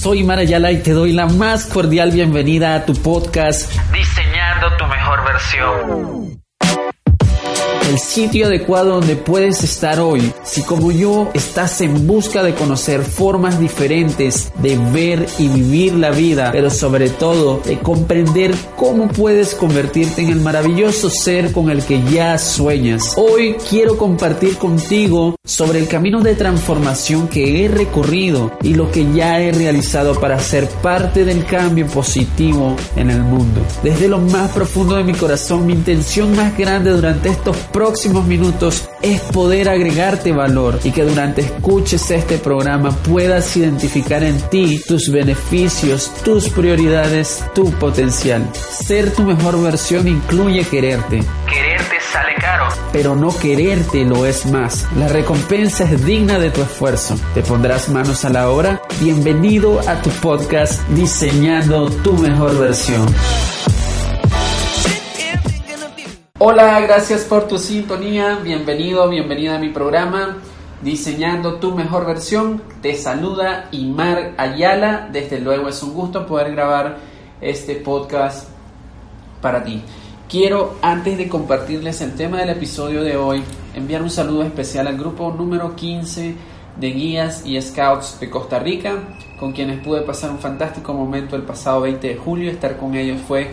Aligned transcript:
Soy 0.00 0.24
Marayala 0.24 0.72
y 0.72 0.82
te 0.82 0.92
doy 0.92 1.12
la 1.12 1.26
más 1.26 1.66
cordial 1.66 2.10
bienvenida 2.10 2.74
a 2.74 2.86
tu 2.86 2.94
podcast 2.94 3.70
Diseñando 3.92 4.74
tu 4.78 4.86
mejor 4.86 5.24
versión 5.26 6.29
el 7.90 7.98
sitio 7.98 8.46
adecuado 8.46 8.94
donde 9.00 9.16
puedes 9.16 9.64
estar 9.64 9.98
hoy. 9.98 10.32
Si 10.44 10.62
como 10.62 10.92
yo 10.92 11.28
estás 11.34 11.80
en 11.80 12.06
busca 12.06 12.40
de 12.44 12.54
conocer 12.54 13.02
formas 13.02 13.58
diferentes 13.58 14.52
de 14.62 14.78
ver 14.92 15.26
y 15.38 15.48
vivir 15.48 15.94
la 15.94 16.10
vida, 16.10 16.50
pero 16.52 16.70
sobre 16.70 17.08
todo 17.10 17.60
de 17.64 17.80
comprender 17.80 18.54
cómo 18.76 19.08
puedes 19.08 19.56
convertirte 19.56 20.22
en 20.22 20.28
el 20.28 20.40
maravilloso 20.40 21.10
ser 21.10 21.50
con 21.50 21.68
el 21.68 21.82
que 21.84 22.00
ya 22.04 22.38
sueñas. 22.38 23.14
Hoy 23.16 23.56
quiero 23.68 23.98
compartir 23.98 24.56
contigo 24.56 25.34
sobre 25.44 25.80
el 25.80 25.88
camino 25.88 26.20
de 26.20 26.36
transformación 26.36 27.26
que 27.26 27.64
he 27.64 27.68
recorrido 27.68 28.52
y 28.62 28.74
lo 28.74 28.92
que 28.92 29.12
ya 29.12 29.40
he 29.40 29.50
realizado 29.50 30.14
para 30.20 30.38
ser 30.38 30.68
parte 30.68 31.24
del 31.24 31.44
cambio 31.44 31.88
positivo 31.88 32.76
en 32.94 33.10
el 33.10 33.22
mundo. 33.22 33.60
Desde 33.82 34.06
lo 34.06 34.18
más 34.18 34.52
profundo 34.52 34.94
de 34.94 35.02
mi 35.02 35.14
corazón, 35.14 35.66
mi 35.66 35.72
intención 35.72 36.36
más 36.36 36.56
grande 36.56 36.92
durante 36.92 37.30
estos 37.30 37.56
próximos 37.80 38.26
minutos 38.26 38.90
es 39.00 39.22
poder 39.22 39.70
agregarte 39.70 40.32
valor 40.32 40.78
y 40.84 40.90
que 40.90 41.02
durante 41.02 41.40
escuches 41.40 42.10
este 42.10 42.36
programa 42.36 42.90
puedas 42.90 43.56
identificar 43.56 44.22
en 44.22 44.38
ti 44.50 44.82
tus 44.86 45.10
beneficios, 45.10 46.12
tus 46.22 46.50
prioridades, 46.50 47.42
tu 47.54 47.70
potencial. 47.78 48.46
Ser 48.54 49.14
tu 49.14 49.22
mejor 49.22 49.62
versión 49.62 50.06
incluye 50.08 50.62
quererte. 50.64 51.22
Quererte 51.48 51.96
sale 52.12 52.34
caro. 52.38 52.68
Pero 52.92 53.16
no 53.16 53.34
quererte 53.34 54.04
lo 54.04 54.26
es 54.26 54.44
más. 54.44 54.86
La 54.98 55.08
recompensa 55.08 55.84
es 55.84 56.04
digna 56.04 56.38
de 56.38 56.50
tu 56.50 56.60
esfuerzo. 56.60 57.16
¿Te 57.32 57.40
pondrás 57.40 57.88
manos 57.88 58.26
a 58.26 58.28
la 58.28 58.50
obra? 58.50 58.82
Bienvenido 59.00 59.80
a 59.88 60.02
tu 60.02 60.10
podcast 60.10 60.86
Diseñando 60.90 61.88
tu 61.88 62.12
mejor 62.12 62.58
versión. 62.58 63.06
Hola, 66.42 66.80
gracias 66.80 67.24
por 67.24 67.48
tu 67.48 67.58
sintonía. 67.58 68.38
Bienvenido, 68.42 69.06
bienvenida 69.10 69.56
a 69.56 69.58
mi 69.58 69.68
programa 69.68 70.38
Diseñando 70.80 71.56
tu 71.56 71.74
mejor 71.74 72.06
versión. 72.06 72.62
Te 72.80 72.94
saluda 72.94 73.68
Imar 73.72 74.32
Ayala. 74.38 75.10
Desde 75.12 75.38
luego 75.38 75.68
es 75.68 75.82
un 75.82 75.92
gusto 75.92 76.26
poder 76.26 76.52
grabar 76.52 76.96
este 77.42 77.74
podcast 77.74 78.48
para 79.42 79.62
ti. 79.62 79.82
Quiero, 80.30 80.76
antes 80.80 81.18
de 81.18 81.28
compartirles 81.28 82.00
el 82.00 82.14
tema 82.14 82.38
del 82.38 82.48
episodio 82.48 83.02
de 83.02 83.18
hoy, 83.18 83.44
enviar 83.74 84.00
un 84.00 84.08
saludo 84.08 84.42
especial 84.42 84.86
al 84.86 84.96
grupo 84.96 85.30
número 85.36 85.76
15 85.76 86.36
de 86.74 86.90
guías 86.90 87.44
y 87.44 87.60
scouts 87.60 88.18
de 88.18 88.30
Costa 88.30 88.58
Rica, 88.58 88.94
con 89.38 89.52
quienes 89.52 89.84
pude 89.84 90.00
pasar 90.00 90.30
un 90.30 90.38
fantástico 90.38 90.94
momento 90.94 91.36
el 91.36 91.42
pasado 91.42 91.82
20 91.82 92.08
de 92.08 92.16
julio. 92.16 92.50
Estar 92.50 92.78
con 92.78 92.94
ellos 92.94 93.20
fue 93.28 93.50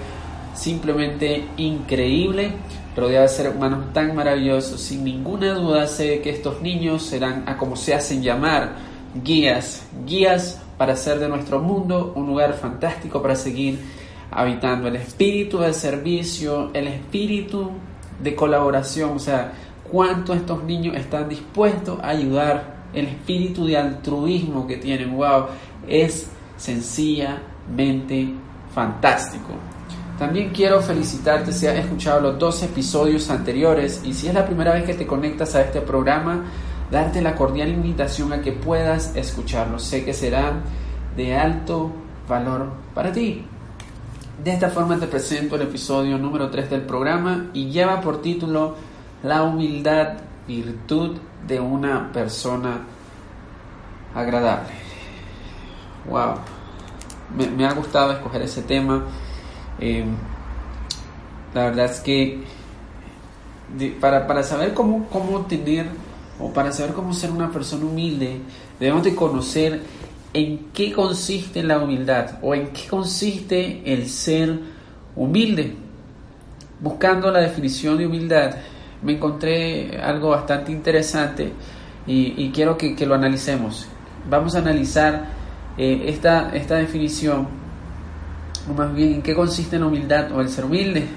simplemente 0.57 1.45
increíble, 1.57 2.51
rodeado 2.95 3.23
de 3.23 3.29
seres 3.29 3.55
humanos 3.55 3.93
tan 3.93 4.15
maravillosos. 4.15 4.81
Sin 4.81 5.03
ninguna 5.03 5.53
duda 5.53 5.87
sé 5.87 6.21
que 6.21 6.31
estos 6.31 6.61
niños 6.61 7.03
serán 7.03 7.43
a 7.47 7.57
como 7.57 7.75
se 7.75 7.93
hacen 7.93 8.23
llamar 8.23 8.75
guías, 9.23 9.85
guías 10.05 10.61
para 10.77 10.93
hacer 10.93 11.19
de 11.19 11.27
nuestro 11.27 11.59
mundo 11.59 12.13
un 12.15 12.27
lugar 12.27 12.53
fantástico 12.53 13.21
para 13.21 13.35
seguir 13.35 13.79
habitando. 14.31 14.87
El 14.87 14.97
espíritu 14.97 15.59
de 15.59 15.73
servicio, 15.73 16.71
el 16.73 16.87
espíritu 16.87 17.71
de 18.21 18.35
colaboración, 18.35 19.11
o 19.15 19.19
sea, 19.19 19.53
cuánto 19.89 20.33
estos 20.33 20.63
niños 20.63 20.95
están 20.95 21.29
dispuestos 21.29 21.99
a 22.01 22.09
ayudar, 22.09 22.77
el 22.93 23.05
espíritu 23.07 23.65
de 23.65 23.77
altruismo 23.77 24.65
que 24.65 24.77
tienen, 24.77 25.15
wow, 25.15 25.45
es 25.87 26.29
sencillamente 26.57 28.33
fantástico. 28.73 29.53
También 30.17 30.49
quiero 30.49 30.81
felicitarte 30.81 31.51
si 31.53 31.67
has 31.67 31.75
escuchado 31.75 32.21
los 32.21 32.39
dos 32.39 32.63
episodios 32.63 33.29
anteriores 33.29 34.01
y 34.03 34.13
si 34.13 34.27
es 34.27 34.33
la 34.33 34.47
primera 34.47 34.73
vez 34.73 34.83
que 34.83 34.95
te 34.95 35.05
conectas 35.05 35.53
a 35.53 35.61
este 35.61 35.79
programa, 35.81 36.45
darte 36.89 37.21
la 37.21 37.35
cordial 37.35 37.69
invitación 37.69 38.33
a 38.33 38.41
que 38.41 38.51
puedas 38.51 39.15
escucharlo. 39.15 39.77
Sé 39.77 40.03
que 40.03 40.13
será 40.13 40.53
de 41.15 41.37
alto 41.37 41.91
valor 42.27 42.71
para 42.95 43.11
ti. 43.11 43.45
De 44.43 44.51
esta 44.51 44.69
forma 44.69 44.97
te 44.97 45.05
presento 45.05 45.55
el 45.55 45.63
episodio 45.63 46.17
número 46.17 46.49
3 46.49 46.67
del 46.71 46.81
programa 46.81 47.51
y 47.53 47.69
lleva 47.69 48.01
por 48.01 48.19
título 48.19 48.75
La 49.21 49.43
humildad, 49.43 50.13
virtud 50.47 51.17
de 51.47 51.59
una 51.59 52.11
persona 52.11 52.81
agradable. 54.15 54.73
Wow, 56.09 56.35
me 57.55 57.67
ha 57.67 57.73
gustado 57.73 58.13
escoger 58.13 58.41
ese 58.41 58.63
tema 58.63 59.03
eh, 59.79 60.05
la 61.53 61.65
verdad 61.65 61.85
es 61.85 61.99
que 61.99 62.39
para, 63.99 64.27
para, 64.27 64.43
saber 64.43 64.73
cómo, 64.73 65.07
cómo 65.09 65.41
tener 65.45 65.87
o 66.39 66.51
para 66.51 66.71
saber 66.71 66.93
cómo 66.93 67.13
ser 67.13 67.31
una 67.31 67.51
persona 67.51 67.85
humilde, 67.85 68.39
debemos 68.79 69.03
de 69.03 69.15
conocer 69.15 69.81
en 70.33 70.67
qué 70.73 70.93
consiste 70.93 71.63
la 71.63 71.79
humildad 71.79 72.37
o 72.41 72.53
en 72.53 72.67
qué 72.67 72.87
consiste 72.87 73.81
el 73.91 74.07
ser 74.07 74.59
humilde. 75.15 75.73
Buscando 76.79 77.31
la 77.31 77.39
definición 77.39 77.97
de 77.97 78.05
humildad, 78.05 78.55
me 79.01 79.13
encontré 79.13 79.99
algo 79.99 80.29
bastante 80.29 80.71
interesante 80.71 81.51
y, 82.05 82.51
quiero 82.51 82.77
que, 82.77 82.95
lo 83.05 83.15
analicemos. 83.15 83.87
Vamos 84.29 84.55
a 84.55 84.59
analizar 84.59 85.25
eh, 85.77 86.03
esta, 86.05 86.55
esta 86.55 86.75
definición 86.75 87.47
o 88.69 88.73
más 88.73 88.93
bien 88.93 89.13
en 89.13 89.21
qué 89.21 89.35
consiste 89.35 89.79
la 89.79 89.87
humildad 89.87 90.31
o 90.31 90.41
el 90.41 90.49
ser 90.49 90.65
humilde. 90.65 91.07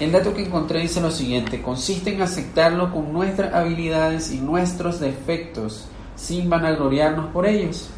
El 0.00 0.10
dato 0.10 0.34
que 0.34 0.44
encontré 0.44 0.80
dice 0.80 1.00
lo 1.00 1.10
siguiente, 1.10 1.62
consiste 1.62 2.12
en 2.12 2.22
aceptarlo 2.22 2.92
con 2.92 3.12
nuestras 3.12 3.54
habilidades 3.54 4.32
y 4.32 4.40
nuestros 4.40 4.98
defectos, 4.98 5.86
sin 6.16 6.50
vanagloriarnos 6.50 7.26
por 7.26 7.46
ellos. 7.46 7.90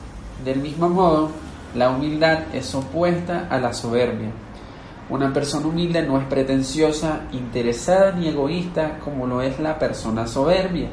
Del 0.45 0.61
mismo 0.61 0.91
modo, 0.91 1.31
la 1.75 1.91
humildad 1.91 2.41
es 2.53 2.75
opuesta 2.75 3.49
a 3.51 3.59
la 3.59 3.73
soberbia. 3.73 4.31
Una 5.09 5.33
persona 5.33 5.69
humilde 5.69 6.03
no 6.03 6.19
es 6.19 6.27
pretenciosa, 6.27 7.23
interesada 7.33 8.13
ni 8.13 8.29
egoísta 8.29 8.99
como 8.99 9.27
lo 9.27 9.41
es 9.41 9.59
la 9.61 9.79
persona 9.79 10.27
soberbia, 10.27 10.89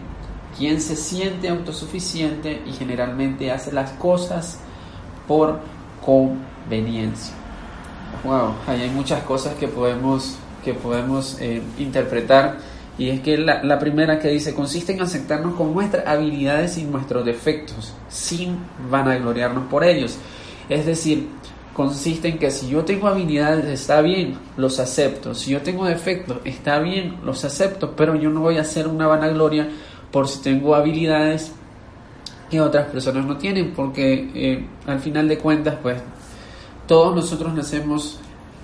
quien 0.57 0.79
se 0.79 0.95
siente 0.95 1.49
autosuficiente 1.49 2.61
y 2.65 2.71
generalmente 2.71 3.51
hace 3.51 3.71
las 3.71 3.91
cosas 3.91 4.59
por 5.27 5.59
conveniencia. 6.63 7.33
Wow, 8.23 8.55
hay 8.67 8.89
muchas 8.89 9.23
cosas 9.23 9.55
que 9.55 9.67
podemos, 9.67 10.37
que 10.63 10.73
podemos 10.73 11.37
eh, 11.39 11.61
interpretar. 11.77 12.57
Y 12.97 13.09
es 13.09 13.21
que 13.21 13.37
la, 13.37 13.63
la, 13.63 13.79
primera 13.79 14.19
que 14.19 14.27
dice 14.27 14.53
consiste 14.53 14.93
en 14.93 15.01
aceptarnos 15.01 15.55
con 15.55 15.73
nuestras 15.73 16.05
habilidades 16.05 16.77
y 16.77 16.83
nuestros 16.83 17.25
defectos, 17.25 17.93
sin 18.07 18.57
vanagloriarnos 18.89 19.65
por 19.65 19.83
ellos. 19.83 20.17
Es 20.69 20.85
decir, 20.85 21.27
consiste 21.73 22.27
en 22.27 22.37
que 22.37 22.51
si 22.51 22.69
yo 22.69 22.85
tengo 22.85 23.07
habilidades, 23.07 23.65
está 23.65 24.01
bien, 24.01 24.37
los 24.57 24.79
acepto. 24.79 25.33
Si 25.33 25.51
yo 25.51 25.61
tengo 25.61 25.85
defectos, 25.85 26.37
está 26.45 26.79
bien, 26.79 27.17
los 27.23 27.43
acepto. 27.43 27.95
Pero 27.95 28.15
yo 28.15 28.29
no 28.29 28.41
voy 28.41 28.57
a 28.57 28.61
hacer 28.61 28.87
una 28.87 29.07
vanagloria 29.07 29.69
por 30.11 30.27
si 30.27 30.41
tengo 30.41 30.75
habilidades 30.75 31.51
que 32.51 32.61
otras 32.61 32.87
personas 32.87 33.25
no 33.25 33.37
tienen, 33.37 33.73
porque 33.73 34.29
eh, 34.35 34.65
al 34.85 34.99
final 34.99 35.27
de 35.27 35.39
cuentas, 35.39 35.75
pues 35.81 35.97
todos 36.87 37.15
nosotros 37.15 37.53
nacemos 37.53 38.19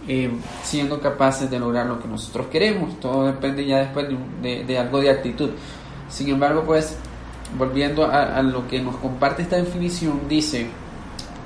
eh, 0.08 0.32
siendo 0.64 1.00
capaces 1.00 1.50
de 1.50 1.60
lograr 1.60 1.86
lo 1.86 2.00
que 2.00 2.08
nosotros 2.08 2.48
queremos, 2.48 3.00
todo 3.00 3.26
depende 3.26 3.66
ya 3.66 3.78
después 3.80 4.08
de, 4.42 4.78
algo 4.78 5.00
de 5.00 5.10
actitud. 5.10 5.52
Sin 6.10 6.30
embargo, 6.30 6.64
pues, 6.66 6.98
volviendo 7.58 8.06
a, 8.06 8.42
lo 8.42 8.68
que 8.68 8.82
nos 8.82 8.96
comparte 8.98 9.44
esta 9.44 9.58
definición, 9.58 10.22
dice, 10.28 10.68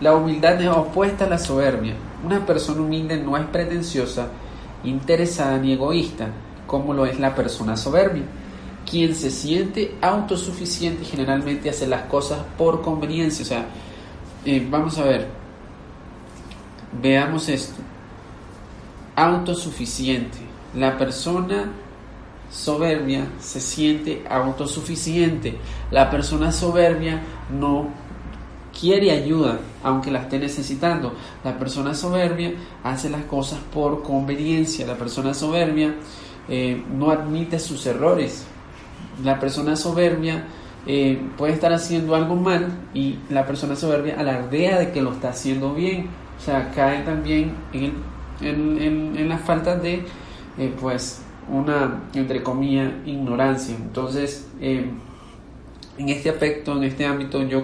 la 0.02 0.16
humildad 0.16 0.62
es 0.62 0.70
opuesta 0.70 1.26
a 1.26 1.30
la 1.30 1.38
soberbia. 1.38 1.96
Una 2.26 2.46
persona 2.46 2.82
humilde 2.82 3.18
no 3.18 3.36
es 3.38 3.46
pretenciosa, 3.46 4.28
interesada 4.84 5.58
ni 5.58 5.74
egoísta, 5.74 6.28
como 6.68 6.94
lo 6.94 7.06
es 7.06 7.20
la 7.20 7.36
persona 7.36 7.76
soberbia 7.76 8.24
quien 8.90 9.16
se 9.16 9.32
siente 9.32 9.96
autosuficiente 10.02 11.06
generalmente 11.06 11.70
hace 11.70 11.88
las 11.88 12.04
cosas 12.04 12.40
por 12.58 12.82
conveniencia. 12.82 13.44
O 13.44 13.48
sea, 13.48 13.66
eh, 14.46 14.66
vamos 14.70 14.98
a 14.98 15.06
ver, 15.06 15.28
veamos 17.02 17.50
esto. 17.50 17.82
Autosuficiente. 19.16 20.38
La 20.76 20.98
persona 20.98 21.72
soberbia 22.50 23.28
se 23.40 23.60
siente 23.60 24.24
autosuficiente. 24.30 25.58
La 25.92 26.10
persona 26.10 26.52
soberbia 26.52 27.22
no 27.52 27.88
quiere 28.80 29.12
ayuda, 29.12 29.60
aunque 29.84 30.12
la 30.12 30.20
esté 30.20 30.40
necesitando. 30.40 31.14
La 31.44 31.58
persona 31.58 31.94
soberbia 31.94 32.54
hace 32.84 33.10
las 33.10 33.24
cosas 33.26 33.60
por 33.74 34.04
conveniencia. 34.04 34.86
La 34.86 34.96
persona 34.96 35.34
soberbia 35.34 35.96
eh, 36.50 36.84
no 36.96 37.12
admite 37.12 37.60
sus 37.60 37.86
errores. 37.86 38.46
La 39.24 39.40
persona 39.40 39.76
soberbia 39.76 40.46
eh, 40.86 41.22
puede 41.38 41.54
estar 41.54 41.72
haciendo 41.72 42.16
algo 42.16 42.36
mal 42.36 42.68
y 42.94 43.20
la 43.30 43.46
persona 43.46 43.76
soberbia 43.76 44.16
alardea 44.20 44.80
de 44.80 44.92
que 44.92 45.02
lo 45.02 45.14
está 45.14 45.30
haciendo 45.30 45.74
bien. 45.74 46.08
O 46.44 46.46
sea, 46.46 46.70
cae 46.72 47.04
también 47.04 47.54
en, 47.72 47.94
en, 48.42 49.16
en, 49.18 49.30
la 49.30 49.38
falta 49.38 49.78
de, 49.78 50.06
eh, 50.58 50.76
pues, 50.78 51.22
una, 51.50 52.02
entre 52.14 52.44
comillas, 52.44 52.92
ignorancia. 53.06 53.74
Entonces, 53.74 54.46
eh, 54.60 54.92
en 55.98 56.10
este 56.10 56.30
aspecto, 56.30 56.76
en 56.76 56.84
este 56.84 57.06
ámbito, 57.06 57.42
yo, 57.44 57.64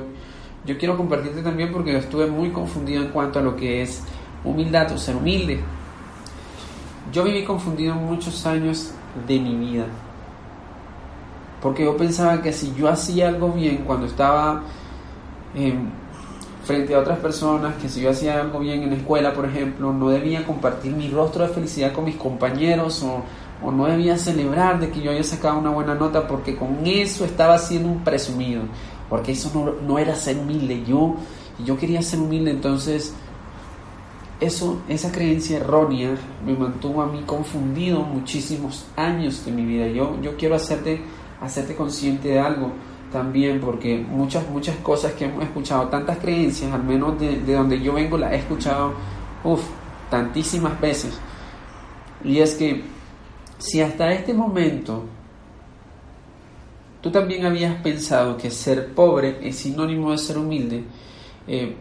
yo 0.65 0.77
quiero 0.77 0.95
compartirte 0.95 1.41
también 1.41 1.73
porque 1.73 1.97
estuve 1.97 2.27
muy 2.27 2.51
confundido 2.51 3.03
en 3.03 3.09
cuanto 3.09 3.39
a 3.39 3.41
lo 3.41 3.57
que 3.57 3.81
es 3.81 4.01
humildad 4.45 4.89
o 4.93 4.97
ser 4.97 5.17
humilde. 5.17 5.59
Yo 7.11 7.25
viví 7.25 7.43
confundido 7.43 7.95
muchos 7.95 8.45
años 8.45 8.93
de 9.27 9.39
mi 9.39 9.55
vida 9.55 9.87
porque 11.61 11.83
yo 11.83 11.97
pensaba 11.97 12.41
que 12.41 12.53
si 12.53 12.73
yo 12.75 12.87
hacía 12.87 13.27
algo 13.27 13.51
bien 13.51 13.83
cuando 13.85 14.05
estaba 14.05 14.63
em, 15.55 15.89
frente 16.69 16.93
a 16.93 16.99
otras 16.99 17.17
personas, 17.17 17.77
que 17.81 17.89
si 17.89 17.99
yo 17.99 18.11
hacía 18.11 18.39
algo 18.39 18.59
bien 18.59 18.83
en 18.83 18.91
la 18.91 18.97
escuela, 18.97 19.33
por 19.33 19.45
ejemplo, 19.45 19.91
no 19.91 20.09
debía 20.09 20.45
compartir 20.45 20.91
mi 20.91 21.09
rostro 21.09 21.47
de 21.47 21.51
felicidad 21.51 21.93
con 21.93 22.05
mis 22.05 22.15
compañeros 22.15 23.01
o, 23.01 23.23
no 23.71 23.87
debía 23.87 24.19
celebrar 24.19 24.79
de 24.79 24.91
que 24.91 25.01
yo 25.01 25.09
haya 25.09 25.23
sacado 25.23 25.57
una 25.57 25.71
buena 25.71 25.95
nota 25.95 26.27
porque 26.27 26.55
con 26.55 26.85
eso 26.85 27.25
estaba 27.25 27.57
siendo 27.57 27.89
un 27.89 28.03
presumido, 28.03 28.61
porque 29.09 29.31
eso 29.31 29.49
no, 29.51 29.81
no 29.81 29.97
era 29.97 30.13
ser 30.13 30.37
humilde. 30.37 30.83
Yo, 30.85 31.15
yo 31.65 31.75
quería 31.75 32.03
ser 32.03 32.19
humilde, 32.19 32.51
entonces 32.51 33.15
eso, 34.39 34.79
esa 34.87 35.11
creencia 35.11 35.57
errónea 35.57 36.11
me 36.45 36.53
mantuvo 36.53 37.01
a 37.01 37.07
mí 37.07 37.23
confundido 37.25 38.01
muchísimos 38.01 38.85
años 38.95 39.43
de 39.43 39.51
mi 39.51 39.65
vida. 39.65 39.87
Yo, 39.87 40.21
yo 40.21 40.37
quiero 40.37 40.53
hacerte 40.53 41.01
hacerte 41.41 41.75
consciente 41.75 42.29
de 42.29 42.39
algo 42.39 42.73
también, 43.11 43.59
porque 43.59 43.97
muchas, 43.97 44.47
muchas 44.49 44.75
cosas 44.77 45.13
que 45.13 45.25
hemos 45.25 45.43
escuchado, 45.43 45.87
tantas 45.87 46.17
creencias, 46.17 46.71
al 46.71 46.83
menos 46.83 47.19
de, 47.19 47.37
donde 47.53 47.79
yo 47.81 47.93
vengo, 47.93 48.17
las 48.17 48.33
he 48.33 48.37
escuchado, 48.37 48.93
tantísimas 50.09 50.79
veces. 50.79 51.19
Y 52.23 52.39
es 52.39 52.55
que 52.55 52.83
si 53.57 53.81
hasta 53.81 54.11
este 54.11 54.33
momento 54.33 55.05
tú 57.01 57.11
también 57.11 57.45
habías 57.45 57.75
pensado 57.81 58.37
que 58.37 58.51
ser 58.51 58.93
pobre 58.93 59.37
es 59.41 59.57
sinónimo 59.57 60.11
de 60.11 60.17
ser 60.17 60.37
humilde, 60.37 60.83
eh, 61.47 61.75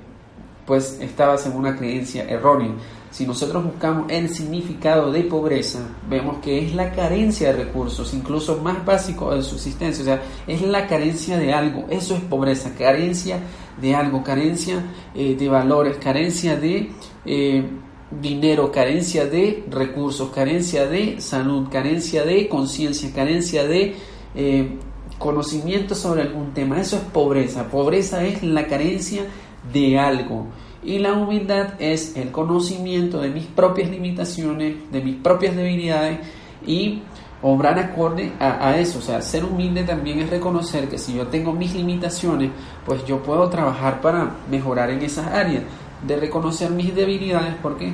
pues 0.67 0.99
estabas 1.01 1.47
en 1.47 1.57
una 1.57 1.77
creencia 1.77 2.25
errónea. 2.25 2.71
Si 3.11 3.27
nosotros 3.27 3.65
buscamos 3.65 4.11
el 4.11 4.29
significado 4.29 5.11
de 5.11 5.23
pobreza, 5.23 5.81
vemos 6.09 6.39
que 6.39 6.65
es 6.65 6.75
la 6.75 6.93
carencia 6.93 7.53
de 7.53 7.65
recursos, 7.65 8.13
incluso 8.13 8.59
más 8.59 8.85
básico 8.85 9.35
de 9.35 9.43
subsistencia, 9.43 10.03
o 10.03 10.05
sea, 10.05 10.23
es 10.47 10.61
la 10.63 10.87
carencia 10.87 11.39
de 11.39 11.53
algo, 11.53 11.87
eso 11.89 12.15
es 12.15 12.21
pobreza, 12.23 12.75
carencia 12.77 13.41
de 13.81 13.95
algo, 13.95 14.23
carencia 14.23 14.83
eh, 15.15 15.35
de 15.37 15.49
valores, 15.49 15.97
carencia 15.97 16.57
de 16.57 16.91
eh, 17.25 17.65
dinero, 18.11 18.71
carencia 18.71 19.27
de 19.27 19.65
recursos, 19.71 20.31
carencia 20.31 20.87
de 20.87 21.21
salud, 21.21 21.69
carencia 21.71 22.25
de 22.25 22.47
conciencia, 22.49 23.11
carencia 23.15 23.65
de 23.65 23.97
eh, 24.35 24.79
conocimiento 25.19 25.95
sobre 25.95 26.23
algún 26.23 26.53
tema, 26.53 26.81
eso 26.81 26.97
es 26.97 27.03
pobreza, 27.03 27.69
pobreza 27.69 28.25
es 28.25 28.43
la 28.43 28.67
carencia 28.67 29.23
de 29.73 29.99
algo. 29.99 30.47
Y 30.83 30.99
la 30.99 31.13
humildad 31.13 31.75
es 31.81 32.17
el 32.17 32.31
conocimiento 32.31 33.21
de 33.21 33.31
mis 33.31 33.47
propias 33.47 33.91
limitaciones, 33.91 34.77
de 34.93 35.01
mis 35.01 35.17
propias 35.17 35.57
debilidades 35.57 36.21
y 36.67 37.03
obrar 37.43 37.79
acorde 37.79 38.33
a, 38.39 38.77
eso. 38.79 38.99
O 38.99 39.03
sea, 39.03 39.21
ser 39.23 39.45
humilde 39.45 39.85
también 39.85 40.21
es 40.21 40.31
reconocer 40.31 40.89
que 40.89 40.99
si 40.99 41.15
yo 41.15 41.27
tengo 41.27 41.53
mis 41.53 41.75
limitaciones, 41.75 42.51
pues 42.85 43.05
yo 43.05 43.23
puedo 43.23 43.49
trabajar 43.49 44.01
para 44.01 44.37
mejorar 44.51 44.91
en 44.91 45.03
esas 45.03 45.27
áreas. 45.27 45.63
De 46.07 46.17
reconocer 46.17 46.71
mis 46.71 46.95
debilidades, 46.95 47.55
porque 47.61 47.93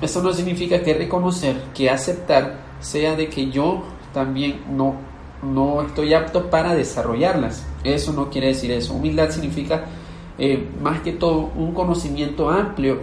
eso 0.00 0.22
no 0.22 0.32
significa 0.32 0.82
que 0.82 0.94
reconocer, 0.94 1.56
que 1.74 1.90
aceptar, 1.90 2.60
sea 2.80 3.14
de 3.16 3.28
que 3.28 3.50
yo 3.50 3.82
también 4.14 4.60
no, 4.74 4.94
no 5.42 5.82
estoy 5.82 6.14
apto 6.14 6.48
para 6.48 6.74
desarrollarlas. 6.74 7.66
Eso 7.84 8.12
no 8.12 8.30
quiere 8.30 8.48
decir 8.48 8.70
eso. 8.70 8.94
Humildad 8.94 9.30
significa 9.30 9.84
eh, 10.38 10.68
más 10.82 11.00
que 11.00 11.12
todo 11.12 11.50
un 11.56 11.72
conocimiento 11.72 12.50
amplio 12.50 13.00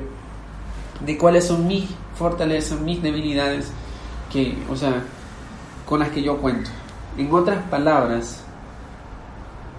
de 1.06 1.18
cuáles 1.18 1.46
son 1.48 1.68
mis 1.68 1.86
fortalezas, 2.16 2.80
mis 2.80 3.02
debilidades, 3.02 3.72
que, 4.32 4.56
o 4.70 4.76
sea, 4.76 5.04
con 5.86 6.00
las 6.00 6.10
que 6.10 6.22
yo 6.22 6.38
cuento. 6.38 6.70
En 7.18 7.32
otras 7.34 7.64
palabras, 7.70 8.44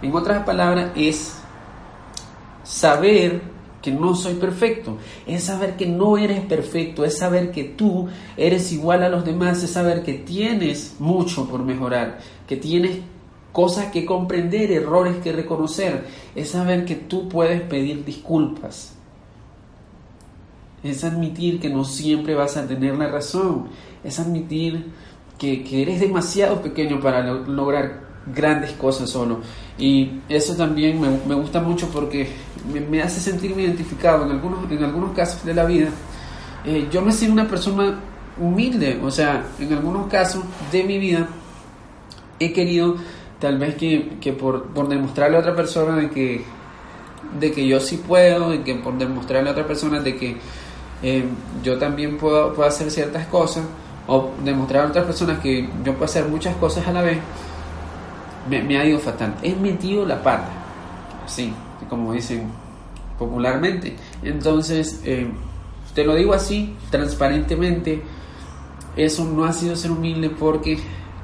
en 0.03 0.15
otras 0.15 0.45
palabras 0.45 0.91
es 0.97 1.39
saber 2.63 3.43
que 3.81 3.91
no 3.91 4.15
soy 4.15 4.35
perfecto, 4.35 4.97
es 5.27 5.45
saber 5.45 5.77
que 5.77 5.87
no 5.87 6.17
eres 6.17 6.41
perfecto, 6.41 7.05
es 7.05 7.19
saber 7.19 7.51
que 7.51 7.65
tú 7.65 8.09
eres 8.37 8.73
igual 8.73 9.03
a 9.03 9.11
los 9.11 9.25
demás, 9.25 9.63
es 9.63 9.71
saber 9.71 10.03
que 10.03 10.15
tienes 10.15 10.97
mucho 10.99 11.49
por 11.49 11.63
mejorar, 11.63 12.19
que 12.49 12.57
tienes 12.57 12.99
cosas 13.55 13.93
que 13.93 14.05
comprender, 14.05 14.73
errores 14.73 15.19
que 15.19 15.31
reconocer, 15.31 16.09
es 16.35 16.51
saber 16.51 16.85
que 16.85 16.97
tú 16.97 17.29
puedes 17.29 17.61
pedir 17.61 18.05
disculpas, 18.05 18.97
es 20.83 21.05
admitir 21.05 21.61
que 21.61 21.71
no 21.71 21.85
siempre 21.85 22.35
vas 22.35 22.57
a 22.57 22.67
tener 22.67 22.99
la 22.99 23.07
razón, 23.07 23.69
es 24.03 24.19
admitir 24.19 24.87
que, 25.39 25.63
eres 25.83 26.01
demasiado 26.01 26.61
pequeño 26.63 26.99
para 26.99 27.23
lograr 27.23 28.01
grandes 28.27 28.73
cosas 28.73 29.09
solo. 29.09 29.39
Y 29.79 30.11
eso 30.29 30.57
también 30.57 31.01
me, 31.01 31.35
gusta 31.37 31.61
mucho 31.61 31.89
porque 31.91 32.29
me, 32.91 33.03
hace 33.03 33.21
sentirme 33.21 33.63
identificado 33.63 34.25
en 34.25 34.33
algunos, 34.33 34.69
en 34.69 34.83
algunos 34.83 35.13
casos 35.13 35.45
de 35.45 35.55
la 35.55 35.65
vida. 35.65 35.91
Eh, 36.65 36.89
yo 36.91 37.03
me 37.03 37.13
siento 37.13 37.35
una 37.35 37.49
persona 37.49 38.01
humilde, 38.37 38.99
o 39.01 39.13
sea, 39.13 39.47
en 39.61 39.73
algunos 39.73 40.09
casos 40.09 40.43
de 40.73 40.83
mi 40.83 40.99
vida 40.99 41.29
he 42.41 42.53
querido 42.53 42.97
tal 43.45 43.59
vez 43.59 43.75
que, 43.75 44.33
por, 44.33 44.69
por, 44.69 44.89
demostrarle 44.89 45.37
a 45.37 45.41
otra 45.41 45.55
persona 45.55 45.97
de 45.97 46.09
que, 46.09 46.43
de 47.39 47.53
que 47.53 47.69
yo 47.69 47.79
sí 47.79 47.99
puedo, 47.99 48.55
y 48.55 48.61
que 48.61 48.75
por 48.77 48.97
demostrarle 48.97 49.51
a 49.51 49.53
otra 49.53 49.67
persona 49.67 50.01
de 50.01 50.17
que 50.17 50.39
eh, 51.03 51.27
yo 51.63 51.79
también 51.79 52.17
puedo, 52.17 52.55
puedo 52.55 52.67
hacer 52.67 52.91
ciertas 52.91 53.27
cosas, 53.27 53.63
o 54.07 54.31
demostrar 54.43 54.87
a 54.87 54.89
otras 54.89 55.05
personas 55.05 55.41
que 55.41 55.69
yo 55.85 55.93
puedo 55.93 56.07
hacer 56.07 56.27
muchas 56.27 56.57
cosas 56.57 56.87
a 56.87 56.93
la 56.93 57.03
vez, 57.03 57.19
me, 58.49 58.79
ha 58.79 58.87
ido 58.87 58.99
fatal. 58.99 59.35
He 59.43 59.55
metido 59.55 60.07
la 60.07 60.23
pata, 60.23 60.49
así, 61.27 61.53
como 61.91 62.15
dicen 62.15 62.49
popularmente. 63.19 63.95
Entonces, 64.23 65.03
eh, 65.05 65.29
te 65.95 66.03
lo 66.03 66.15
digo 66.15 66.33
así, 66.33 66.75
transparentemente, 66.91 68.03
eso 68.97 69.27
no 69.27 69.45
ha 69.45 69.53
sido 69.53 69.77
ser 69.77 69.91
humilde 69.91 70.31
porque 70.31 70.79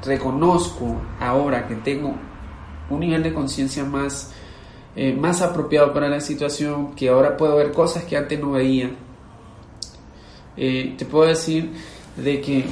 reconozco 0.04 1.00
ahora 1.20 1.66
que 1.66 1.76
tengo 1.76 2.14
un 2.88 3.00
nivel 3.00 3.22
de 3.22 3.32
conciencia 3.32 3.84
más, 3.84 4.32
eh, 4.96 5.14
más 5.14 5.42
apropiado 5.42 5.92
para 5.92 6.08
la 6.08 6.20
situación, 6.20 6.94
que 6.94 7.08
ahora 7.08 7.36
puedo 7.36 7.56
ver 7.56 7.72
cosas 7.72 8.04
que 8.04 8.16
antes 8.16 8.40
no 8.40 8.52
veía. 8.52 8.90
Eh, 10.56 10.94
te 10.98 11.04
puedo 11.04 11.26
decir 11.26 11.72
de 12.16 12.40
que 12.40 12.64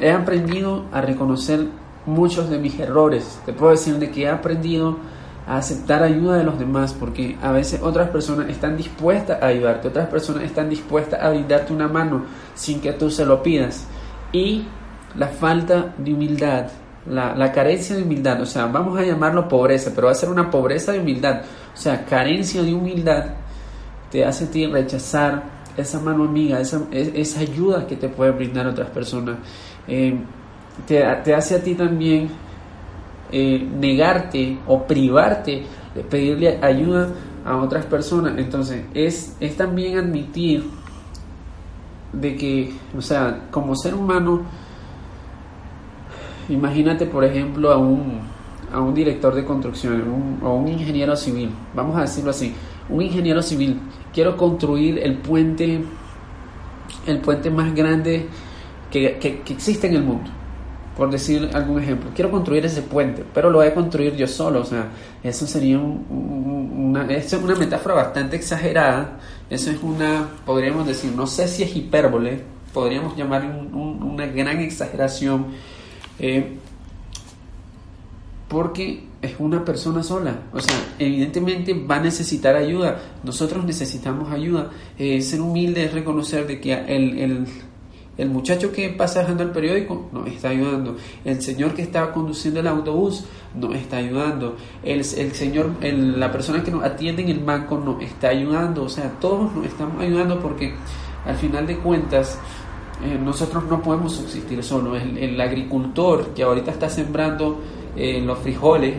he 0.00 0.10
aprendido 0.10 0.86
a 0.92 1.00
reconocer 1.00 1.66
muchos 2.06 2.50
de 2.50 2.58
mis 2.58 2.78
errores. 2.78 3.40
Te 3.46 3.52
puedo 3.52 3.72
decir 3.72 3.98
de 3.98 4.10
que 4.10 4.22
he 4.22 4.28
aprendido 4.28 4.98
a 5.46 5.56
aceptar 5.56 6.02
ayuda 6.02 6.36
de 6.36 6.44
los 6.44 6.58
demás, 6.58 6.94
porque 6.98 7.36
a 7.42 7.52
veces 7.52 7.80
otras 7.82 8.10
personas 8.10 8.48
están 8.48 8.76
dispuestas 8.76 9.42
a 9.42 9.46
ayudarte, 9.46 9.88
otras 9.88 10.08
personas 10.08 10.44
están 10.44 10.68
dispuestas 10.68 11.20
a 11.20 11.30
brindarte 11.30 11.72
una 11.72 11.88
mano 11.88 12.24
sin 12.54 12.80
que 12.80 12.92
tú 12.92 13.10
se 13.10 13.24
lo 13.24 13.42
pidas. 13.42 13.86
Y 14.32 14.66
la 15.16 15.28
falta 15.28 15.94
de 15.98 16.14
humildad, 16.14 16.66
la, 17.06 17.52
carencia 17.52 17.96
de 17.96 18.02
humildad, 18.02 18.40
o 18.40 18.46
sea, 18.46 18.66
vamos 18.66 18.98
a 18.98 19.02
llamarlo 19.02 19.48
pobreza, 19.48 19.90
pero 19.94 20.06
va 20.06 20.12
a 20.12 20.16
ser 20.16 20.28
una 20.28 20.50
pobreza 20.50 20.92
de 20.92 21.00
humildad, 21.00 21.42
o 21.74 21.76
sea, 21.76 22.04
carencia 22.04 22.62
de 22.62 22.74
humildad 22.74 23.26
te 24.10 24.24
hace 24.24 24.44
a 24.44 24.50
ti 24.50 24.66
rechazar 24.66 25.42
esa 25.76 25.98
mano 25.98 26.24
amiga, 26.24 26.60
esa, 26.60 26.82
esa 26.92 27.40
ayuda 27.40 27.86
que 27.86 27.96
te 27.96 28.08
pueden 28.08 28.36
brindar 28.36 28.66
otras 28.66 28.90
personas, 28.90 29.36
eh, 29.88 30.18
te, 30.86 31.04
hace 31.04 31.56
a 31.56 31.62
ti 31.62 31.74
también 31.74 32.28
eh, 33.30 33.66
negarte 33.78 34.58
o 34.66 34.82
privarte 34.82 35.64
de 35.94 36.02
pedirle 36.02 36.58
ayuda 36.62 37.08
a 37.44 37.56
otras 37.56 37.84
personas, 37.86 38.38
entonces 38.38 38.84
es, 38.94 39.36
es 39.40 39.56
también 39.56 39.98
admitir 39.98 40.64
de 42.12 42.36
que, 42.36 42.72
o 42.96 43.00
sea, 43.00 43.48
como 43.50 43.74
ser 43.74 43.94
humano, 43.94 44.42
Imagínate, 46.48 47.06
por 47.06 47.24
ejemplo, 47.24 47.70
a 47.70 47.78
un, 47.78 48.20
a 48.72 48.80
un 48.80 48.94
director 48.94 49.34
de 49.34 49.44
construcción 49.44 50.38
o 50.42 50.54
un 50.54 50.68
ingeniero 50.68 51.16
civil, 51.16 51.50
vamos 51.74 51.96
a 51.96 52.02
decirlo 52.02 52.30
así, 52.30 52.54
un 52.88 53.02
ingeniero 53.02 53.42
civil, 53.42 53.80
quiero 54.12 54.36
construir 54.36 54.98
el 54.98 55.18
puente, 55.18 55.82
el 57.06 57.18
puente 57.18 57.50
más 57.50 57.74
grande 57.74 58.26
que, 58.90 59.18
existe 59.48 59.86
en 59.86 59.94
el 59.94 60.02
mundo. 60.02 60.30
por 60.96 61.10
decir 61.10 61.48
algún 61.54 61.80
ejemplo, 61.80 62.10
quiero 62.14 62.30
construir 62.30 62.66
ese 62.66 62.82
puente, 62.82 63.24
pero 63.32 63.50
lo 63.50 63.58
voy 63.58 63.68
a 63.68 63.74
construir 63.74 64.14
yo 64.14 64.28
solo, 64.28 64.60
o 64.60 64.64
sea, 64.64 64.88
eso 65.22 65.46
sería 65.46 65.78
una, 65.78 67.06
es 67.06 67.32
una 67.32 67.54
metáfora 67.54 67.94
bastante 67.94 68.36
exagerada, 68.36 69.18
eso 69.48 69.70
es 69.70 69.82
una, 69.82 70.28
podríamos 70.44 70.86
decir, 70.86 71.12
no 71.12 71.26
sé 71.26 71.48
si 71.48 71.62
es 71.62 71.74
hipérbole, 71.74 72.42
podríamos 72.74 73.16
llamar 73.16 73.44
una 73.72 74.26
gran 74.26 74.60
exageración, 74.60 75.46
eh, 76.18 76.56
porque 78.48 79.04
es 79.22 79.34
una 79.38 79.64
persona 79.64 80.02
sola, 80.02 80.42
o 80.52 80.60
sea, 80.60 80.76
evidentemente 80.98 81.74
va 81.74 81.96
a 81.96 82.00
necesitar 82.00 82.56
ayuda, 82.56 83.00
nosotros 83.22 83.64
necesitamos 83.64 84.30
ayuda, 84.30 84.70
eh, 84.98 85.22
ser 85.22 85.40
humilde 85.40 85.84
es 85.84 85.92
reconocer 85.92 86.46
de 86.46 86.60
que 86.60 86.72
el, 86.72 87.18
el 87.18 87.46
el 88.18 88.28
muchacho 88.28 88.72
que 88.72 88.90
pasa 88.90 89.20
dejando 89.20 89.42
el 89.42 89.50
periódico 89.50 90.08
nos 90.12 90.28
está 90.28 90.50
ayudando. 90.50 90.96
El 91.24 91.40
señor 91.40 91.74
que 91.74 91.82
está 91.82 92.12
conduciendo 92.12 92.60
el 92.60 92.66
autobús 92.66 93.24
nos 93.54 93.74
está 93.74 93.96
ayudando. 93.96 94.56
El, 94.82 94.98
el 94.98 95.32
señor, 95.32 95.70
la 95.82 96.30
persona 96.30 96.62
que 96.62 96.70
nos 96.70 96.84
atiende 96.84 97.22
en 97.22 97.30
el 97.30 97.38
banco 97.38 97.78
nos 97.78 98.02
está 98.02 98.28
ayudando. 98.28 98.84
O 98.84 98.88
sea, 98.88 99.10
todos 99.18 99.54
nos 99.54 99.64
estamos 99.64 100.00
ayudando 100.02 100.38
porque 100.40 100.74
al 101.24 101.36
final 101.36 101.66
de 101.66 101.78
cuentas 101.78 102.38
eh, 103.04 103.18
nosotros 103.22 103.64
no 103.68 103.82
podemos 103.82 104.12
subsistir 104.12 104.62
solo. 104.62 104.96
El, 104.96 105.40
agricultor 105.40 106.28
que 106.34 106.42
ahorita 106.42 106.70
está 106.70 106.88
sembrando 106.88 107.60
eh, 107.96 108.20
los 108.20 108.38
frijoles, 108.38 108.94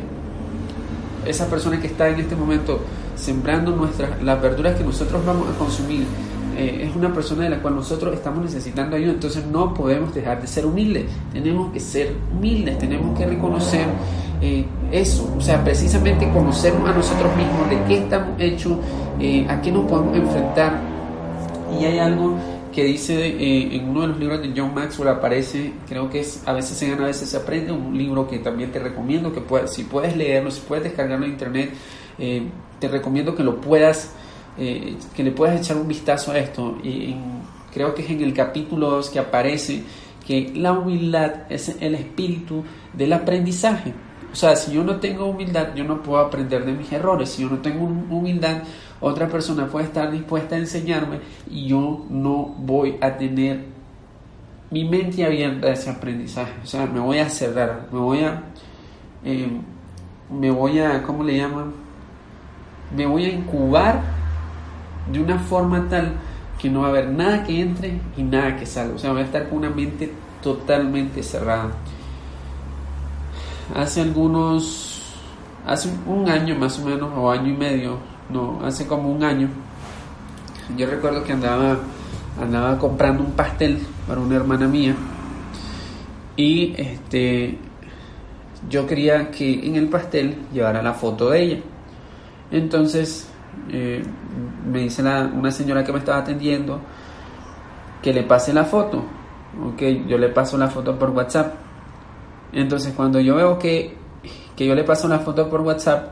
esa 1.26 1.50
persona 1.50 1.80
que 1.80 1.88
está 1.88 2.10
en 2.10 2.20
este 2.20 2.36
momento 2.36 2.80
sembrando 3.16 3.76
nuestras, 3.76 4.22
las 4.22 4.42
verduras 4.42 4.76
que 4.76 4.84
nosotros 4.84 5.26
vamos 5.26 5.48
a 5.50 5.58
consumir, 5.58 6.06
eh, 6.58 6.88
es 6.88 6.96
una 6.96 7.12
persona 7.12 7.46
de 7.46 7.50
la 7.50 7.62
cual 7.62 7.76
nosotros 7.76 8.14
estamos 8.14 8.44
necesitando 8.44 8.96
ayuda, 8.96 9.14
entonces 9.14 9.44
no 9.46 9.74
podemos 9.74 10.14
dejar 10.14 10.40
de 10.40 10.48
ser 10.48 10.66
humildes, 10.66 11.06
tenemos 11.32 11.72
que 11.74 11.80
ser 11.80 12.16
humildes, 12.32 12.78
tenemos 12.78 13.18
que 13.18 13.26
reconocer 13.26 13.88
eh, 14.40 14.66
eso, 14.92 15.34
o 15.36 15.42
sea, 15.42 15.64
precisamente 15.64 16.30
conocernos 16.30 16.88
a 16.88 16.94
nosotros 16.94 17.36
mismos, 17.36 17.70
de 17.70 17.84
qué 17.88 18.04
estamos 18.04 18.40
hechos, 18.40 18.74
eh, 19.20 19.48
a 19.50 19.62
qué 19.62 19.72
nos 19.72 19.86
podemos 19.86 20.16
enfrentar. 20.16 20.80
Y 21.80 21.86
hay 21.86 21.98
algo 21.98 22.36
que 22.74 22.84
dice 22.84 23.76
en 23.76 23.88
uno 23.88 24.02
de 24.02 24.08
los 24.08 24.20
libros 24.20 24.42
de 24.42 24.54
John 24.56 24.74
Maxwell 24.74 25.10
aparece, 25.10 25.74
creo 25.88 26.10
que 26.10 26.20
es 26.20 26.42
A 26.46 26.54
veces 26.54 26.78
se 26.78 26.90
gana, 26.90 27.04
a 27.04 27.08
veces 27.08 27.30
se 27.30 27.38
aprende, 27.38 27.72
un 27.72 27.98
libro 27.98 28.28
que 28.28 28.40
también 28.40 28.72
te 28.72 28.80
recomiendo, 28.80 29.34
que 29.34 29.42
puedes, 29.42 29.72
si 29.72 29.84
puedes 29.84 30.18
leerlo, 30.18 30.52
si 30.52 30.62
puedes 30.62 30.84
descargarlo 30.84 31.26
en 31.26 31.32
internet, 31.32 31.72
te 32.80 32.88
recomiendo 32.88 33.36
que 33.36 33.44
lo 33.44 33.62
puedas 33.62 34.14
eh, 34.56 34.98
que 35.16 35.24
le 35.24 35.32
puedas 35.32 35.60
echar 35.60 35.78
un 35.78 35.88
vistazo 35.88 36.32
a 36.32 36.38
esto. 36.38 36.78
Y 36.84 37.16
creo 37.74 37.96
que 37.96 38.04
es 38.04 38.10
en 38.10 38.22
el 38.22 38.34
capítulo 38.34 38.90
2 38.92 39.10
que 39.10 39.20
aparece 39.20 39.84
que 40.26 40.52
la 40.56 40.74
humildad 40.74 41.52
es 41.52 41.76
el 41.80 41.96
espíritu 41.96 42.64
del 42.94 43.14
aprendizaje. 43.14 43.94
O 44.34 44.36
sea, 44.36 44.56
si 44.56 44.74
yo 44.74 44.84
no 44.84 44.96
tengo 44.96 45.28
humildad, 45.28 45.76
yo 45.76 45.84
no 45.84 46.02
puedo 46.02 46.20
aprender 46.20 46.66
de 46.66 46.74
mis 46.74 46.92
errores. 46.92 47.30
Si 47.30 47.44
yo 47.44 47.50
no 47.50 47.60
tengo 47.60 47.86
humildad, 47.86 48.64
otra 49.00 49.28
persona 49.28 49.68
puede 49.68 49.86
estar 49.86 50.12
dispuesta 50.12 50.56
a 50.56 50.58
enseñarme 50.58 51.20
y 51.50 51.68
yo 51.68 52.04
no 52.10 52.56
voy 52.58 52.98
a 53.00 53.16
tener 53.16 53.66
mi 54.72 54.86
mente 54.86 55.24
abierta 55.24 55.68
a 55.68 55.74
ese 55.74 55.92
aprendizaje. 55.92 56.54
O 56.64 56.66
sea, 56.66 56.88
me 56.88 57.00
voy 57.00 57.20
a 57.20 57.30
cerrar, 57.30 57.88
me 57.92 58.00
voy 58.00 58.24
a, 58.24 58.42
eh, 59.24 59.48
me 60.32 60.50
voy 60.50 60.80
a, 60.80 61.04
¿cómo 61.04 61.24
le 61.24 61.38
llaman? 61.38 61.72
Me 62.96 63.06
voy 63.06 63.26
a 63.26 63.30
incubar 63.30 64.02
de 65.12 65.20
una 65.20 65.38
forma 65.38 65.88
tal 65.90 66.14
que 66.60 66.72
no 66.72 66.82
va 66.82 66.88
a 66.88 66.90
haber 66.90 67.10
nada 67.10 67.44
que 67.44 67.62
entre 67.62 68.00
y 68.18 68.24
nada 68.24 68.56
que 68.58 68.66
salga. 68.66 68.96
O 68.96 68.98
sea, 68.98 69.12
voy 69.12 69.22
a 69.22 69.26
estar 69.26 69.48
con 69.48 69.60
una 69.60 69.70
mente 69.70 70.12
totalmente 70.42 71.22
cerrada. 71.22 71.70
Hace 73.76 74.02
algunos, 74.02 75.02
hace 75.66 75.90
un 76.06 76.30
año 76.30 76.56
más 76.56 76.80
o 76.80 76.86
menos, 76.86 77.10
o 77.16 77.32
año 77.32 77.50
y 77.50 77.58
medio, 77.58 77.98
no, 78.30 78.60
hace 78.64 78.86
como 78.88 79.10
un 79.10 79.24
año, 79.24 79.50
yo 80.78 80.88
recuerdo 80.88 81.24
que 81.24 81.34
andaba, 81.34 81.78
andaba 82.42 82.78
comprando 82.78 83.24
un 83.24 83.32
pastel 83.32 83.80
para 84.08 84.20
una 84.20 84.36
hermana 84.36 84.68
mía 84.68 84.96
y 86.36 86.74
este, 86.78 87.58
yo 88.70 88.88
quería 88.88 89.30
que 89.30 89.66
en 89.66 89.76
el 89.76 89.90
pastel 89.90 90.38
llevara 90.52 90.82
la 90.82 90.94
foto 90.94 91.30
de 91.30 91.42
ella. 91.42 91.58
Entonces 92.52 93.30
eh, 93.70 94.04
me 94.66 94.80
dice 94.80 95.02
una 95.02 95.52
señora 95.52 95.84
que 95.84 95.92
me 95.92 96.00
estaba 96.00 96.20
atendiendo 96.20 96.80
que 98.02 98.14
le 98.14 98.24
pase 98.24 98.54
la 98.54 98.66
foto. 98.66 99.04
Ok, 99.64 99.82
yo 100.08 100.18
le 100.18 100.30
paso 100.30 100.58
la 100.58 100.68
foto 100.68 100.98
por 100.98 101.12
WhatsApp. 101.12 101.54
Entonces 102.54 102.94
cuando 102.96 103.20
yo 103.20 103.36
veo 103.36 103.60
que, 103.60 103.96
que 104.56 104.66
yo 104.66 104.76
le 104.76 104.84
paso 104.84 105.08
la 105.08 105.20
foto 105.20 105.50
por 105.50 105.62
WhatsApp, 105.62 106.10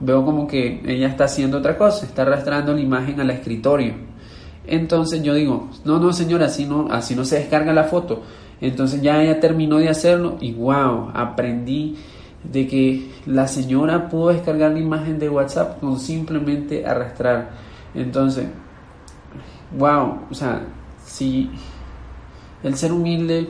veo 0.00 0.24
como 0.24 0.46
que 0.46 0.82
ella 0.86 1.08
está 1.08 1.24
haciendo 1.24 1.58
otra 1.58 1.76
cosa, 1.76 2.06
está 2.06 2.22
arrastrando 2.22 2.74
la 2.74 2.80
imagen 2.80 3.20
al 3.20 3.30
escritorio. 3.30 3.94
Entonces 4.66 5.22
yo 5.22 5.34
digo, 5.34 5.68
no, 5.84 5.98
no 5.98 6.12
señora, 6.12 6.46
así 6.46 6.64
no, 6.64 6.88
así 6.90 7.14
no 7.14 7.24
se 7.24 7.38
descarga 7.38 7.72
la 7.72 7.84
foto. 7.84 8.22
Entonces 8.60 9.02
ya 9.02 9.22
ella 9.22 9.38
terminó 9.38 9.78
de 9.78 9.88
hacerlo 9.88 10.38
y 10.40 10.52
wow, 10.52 11.10
aprendí 11.14 11.96
de 12.42 12.66
que 12.66 13.10
la 13.26 13.46
señora 13.48 14.08
pudo 14.08 14.28
descargar 14.28 14.72
la 14.72 14.78
imagen 14.78 15.18
de 15.18 15.28
WhatsApp 15.28 15.80
con 15.80 15.98
simplemente 15.98 16.86
arrastrar. 16.86 17.50
Entonces, 17.94 18.46
wow, 19.76 20.20
o 20.30 20.34
sea, 20.34 20.62
si 21.04 21.50
el 22.62 22.76
ser 22.76 22.92
humilde 22.92 23.48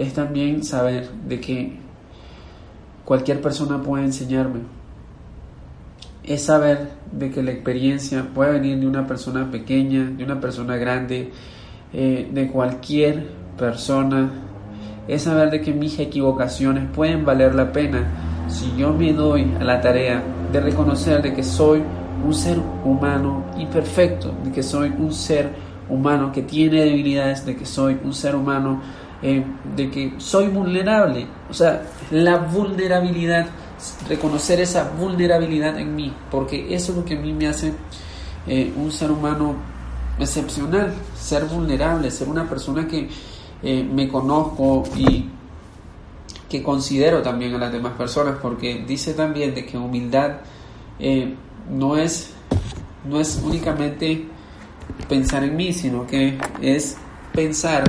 es 0.00 0.14
también 0.14 0.64
saber 0.64 1.10
de 1.28 1.40
que 1.40 1.76
cualquier 3.04 3.40
persona 3.40 3.82
puede 3.82 4.04
enseñarme. 4.04 4.60
Es 6.22 6.44
saber 6.44 6.90
de 7.12 7.30
que 7.30 7.42
la 7.42 7.50
experiencia 7.50 8.26
puede 8.34 8.52
venir 8.52 8.78
de 8.78 8.86
una 8.86 9.06
persona 9.06 9.50
pequeña, 9.50 10.04
de 10.04 10.24
una 10.24 10.40
persona 10.40 10.76
grande, 10.76 11.30
eh, 11.92 12.30
de 12.32 12.48
cualquier 12.48 13.26
persona 13.58 14.30
es 15.08 15.22
saber 15.22 15.50
de 15.50 15.60
que 15.60 15.72
mis 15.72 15.98
equivocaciones 15.98 16.84
pueden 16.94 17.24
valer 17.24 17.54
la 17.54 17.72
pena 17.72 18.06
si 18.46 18.72
yo 18.76 18.92
me 18.92 19.12
doy 19.12 19.52
a 19.60 19.64
la 19.64 19.80
tarea 19.80 20.22
de 20.52 20.60
reconocer 20.60 21.20
de 21.20 21.34
que 21.34 21.42
soy 21.42 21.82
un 22.24 22.32
ser 22.32 22.58
humano 22.84 23.44
imperfecto, 23.58 24.32
de 24.44 24.52
que 24.52 24.62
soy 24.62 24.92
un 24.96 25.12
ser 25.12 25.50
humano 25.88 26.30
que 26.30 26.42
tiene 26.42 26.84
debilidades, 26.84 27.44
de 27.44 27.56
que 27.56 27.66
soy 27.66 27.98
un 28.04 28.12
ser 28.12 28.36
humano 28.36 28.80
eh, 29.22 29.44
de 29.76 29.90
que 29.90 30.14
soy 30.18 30.48
vulnerable. 30.48 31.26
O 31.48 31.54
sea, 31.54 31.82
la 32.10 32.36
vulnerabilidad, 32.38 33.46
reconocer 34.08 34.60
esa 34.60 34.90
vulnerabilidad 34.90 35.78
en 35.78 35.94
mí, 35.94 36.12
porque 36.30 36.74
eso 36.74 36.92
es 36.92 36.98
lo 36.98 37.04
que 37.04 37.14
a 37.16 37.20
mí 37.20 37.32
me 37.32 37.48
hace 37.48 37.72
eh, 38.46 38.72
un 38.76 38.90
ser 38.90 39.10
humano 39.10 39.54
excepcional, 40.18 40.92
ser 41.14 41.44
vulnerable, 41.44 42.10
ser 42.10 42.28
una 42.28 42.48
persona 42.48 42.86
que 42.86 43.08
eh, 43.62 43.84
me 43.84 44.08
conozco 44.08 44.84
y 44.96 45.26
que 46.48 46.62
considero 46.62 47.22
también 47.22 47.54
a 47.54 47.58
las 47.58 47.72
demás 47.72 47.92
personas, 47.92 48.36
porque 48.40 48.84
dice 48.86 49.14
también 49.14 49.54
de 49.54 49.64
que 49.64 49.78
humildad 49.78 50.38
eh, 50.98 51.34
no, 51.70 51.96
es, 51.96 52.32
no 53.08 53.20
es 53.20 53.40
únicamente 53.44 54.26
pensar 55.08 55.44
en 55.44 55.56
mí, 55.56 55.72
sino 55.72 56.06
que 56.06 56.38
es 56.60 56.96
pensar 57.32 57.84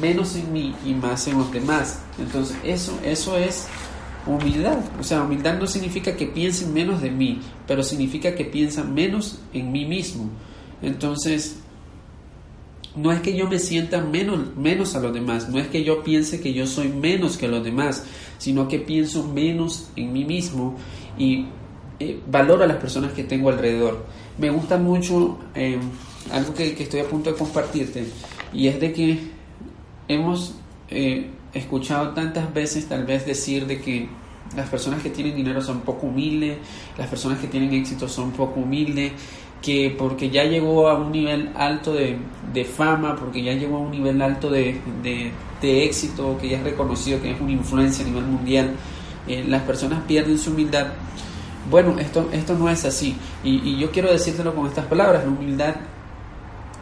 menos 0.00 0.36
en 0.36 0.52
mí 0.52 0.74
y 0.84 0.94
más 0.94 1.26
en 1.26 1.38
los 1.38 1.52
demás. 1.52 2.00
Entonces, 2.18 2.56
eso, 2.64 2.98
eso 3.04 3.36
es 3.36 3.66
humildad. 4.26 4.78
O 4.98 5.02
sea, 5.02 5.22
humildad 5.22 5.58
no 5.58 5.66
significa 5.66 6.16
que 6.16 6.26
piensen 6.26 6.72
menos 6.72 7.00
de 7.00 7.10
mí, 7.10 7.40
pero 7.66 7.82
significa 7.82 8.34
que 8.34 8.44
piensan 8.44 8.94
menos 8.94 9.38
en 9.52 9.72
mí 9.72 9.84
mismo. 9.84 10.30
Entonces, 10.82 11.58
no 12.96 13.12
es 13.12 13.20
que 13.20 13.36
yo 13.36 13.46
me 13.46 13.58
sienta 13.58 14.00
menos, 14.00 14.56
menos 14.56 14.96
a 14.96 15.00
los 15.00 15.12
demás, 15.12 15.48
no 15.48 15.58
es 15.58 15.68
que 15.68 15.84
yo 15.84 16.02
piense 16.02 16.40
que 16.40 16.52
yo 16.52 16.66
soy 16.66 16.88
menos 16.88 17.36
que 17.36 17.46
los 17.46 17.62
demás, 17.62 18.04
sino 18.38 18.68
que 18.68 18.78
pienso 18.78 19.22
menos 19.22 19.90
en 19.96 20.12
mí 20.12 20.24
mismo 20.24 20.76
y 21.18 21.46
eh, 22.00 22.20
valoro 22.26 22.64
a 22.64 22.66
las 22.66 22.78
personas 22.78 23.12
que 23.12 23.24
tengo 23.24 23.50
alrededor. 23.50 24.06
Me 24.38 24.50
gusta 24.50 24.78
mucho 24.78 25.38
em, 25.54 25.80
algo 26.32 26.54
que, 26.54 26.74
estoy 26.82 27.00
a 27.00 27.08
punto 27.08 27.30
de 27.30 27.36
compartirte 27.36 28.06
y 28.52 28.66
es 28.68 28.80
de 28.80 28.92
que 28.92 29.18
hemos 30.08 30.54
eh, 30.90 31.30
escuchado 31.52 32.10
tantas 32.10 32.52
veces 32.52 32.88
tal 32.88 33.04
vez 33.04 33.26
decir 33.26 33.66
de 33.66 33.80
que 33.80 34.08
las 34.54 34.68
personas 34.68 35.02
que 35.02 35.10
tienen 35.10 35.34
dinero 35.34 35.60
son 35.60 35.80
poco 35.80 36.06
humildes, 36.06 36.58
las 36.96 37.08
personas 37.08 37.38
que 37.38 37.48
tienen 37.48 37.72
éxito 37.72 38.08
son 38.08 38.30
poco 38.30 38.60
humildes, 38.60 39.12
que 39.60 39.94
porque 39.98 40.30
ya 40.30 40.44
llegó 40.44 40.88
a 40.88 40.94
un 40.94 41.10
nivel 41.10 41.50
alto 41.56 41.92
de, 41.92 42.16
fama, 42.64 43.16
porque 43.16 43.42
ya 43.42 43.54
llegó 43.54 43.78
a 43.78 43.80
un 43.80 43.90
nivel 43.90 44.20
alto 44.22 44.50
de, 44.50 44.80
éxito, 45.62 46.38
que 46.40 46.50
ya 46.50 46.58
es 46.58 46.62
reconocido 46.62 47.20
que 47.20 47.32
es 47.32 47.40
una 47.40 47.52
influencia 47.52 48.04
a 48.04 48.08
nivel 48.08 48.24
mundial, 48.24 48.70
eh, 49.26 49.44
las 49.48 49.62
personas 49.62 50.04
pierden 50.06 50.38
su 50.38 50.52
humildad. 50.52 50.86
Bueno, 51.68 51.98
esto, 51.98 52.28
esto 52.32 52.54
no 52.56 52.70
es 52.70 52.84
así. 52.84 53.16
Y, 53.42 53.76
yo 53.78 53.90
quiero 53.90 54.12
decírtelo 54.12 54.54
con 54.54 54.66
estas 54.66 54.86
palabras. 54.86 55.24
La 55.24 55.30
humildad 55.30 55.74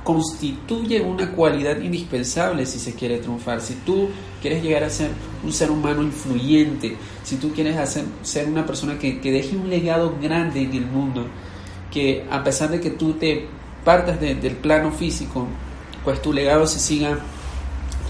constituye 0.04 1.00
una 1.00 1.32
cualidad 1.32 1.80
indispensable 1.80 2.66
si 2.66 2.78
se 2.78 2.94
quiere 2.94 3.18
triunfar. 3.18 3.60
Si 3.60 3.74
tú 3.74 4.08
quieres 4.40 4.62
llegar 4.62 4.84
a 4.84 4.90
ser 4.90 5.10
un 5.42 5.52
ser 5.52 5.70
humano 5.70 6.02
influyente, 6.02 6.96
si 7.24 7.36
tú 7.36 7.52
quieres 7.52 7.76
hacer, 7.76 8.04
ser 8.22 8.46
una 8.46 8.66
persona 8.66 8.98
que, 8.98 9.20
que 9.20 9.32
deje 9.32 9.56
un 9.56 9.70
legado 9.70 10.16
grande 10.22 10.62
en 10.62 10.74
el 10.74 10.86
mundo, 10.86 11.26
que 11.90 12.26
a 12.30 12.44
pesar 12.44 12.70
de 12.70 12.80
que 12.80 12.90
tú 12.90 13.14
te 13.14 13.46
partas 13.84 14.20
del 14.20 14.56
plano 14.56 14.92
físico, 14.92 15.46
pues 16.04 16.20
tu 16.20 16.32
legado 16.32 16.66
se 16.66 16.78
siga 16.78 17.18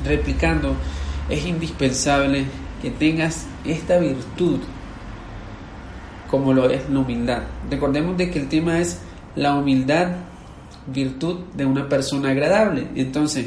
replicando, 0.04 0.74
es 1.28 1.46
indispensable 1.46 2.44
que 2.82 2.90
tengas 2.90 3.46
esta 3.64 3.98
virtud 3.98 4.60
como 6.30 6.52
lo 6.52 6.68
es 6.68 6.88
la 6.90 6.98
humildad. 6.98 7.42
Recordemos 7.70 8.16
de 8.16 8.30
que 8.30 8.40
el 8.40 8.48
tema 8.48 8.80
es 8.80 9.00
la 9.36 9.54
humildad, 9.54 10.08
virtud 10.86 11.36
de 11.54 11.66
una 11.66 11.88
persona 11.88 12.30
agradable. 12.30 12.88
Entonces, 12.94 13.46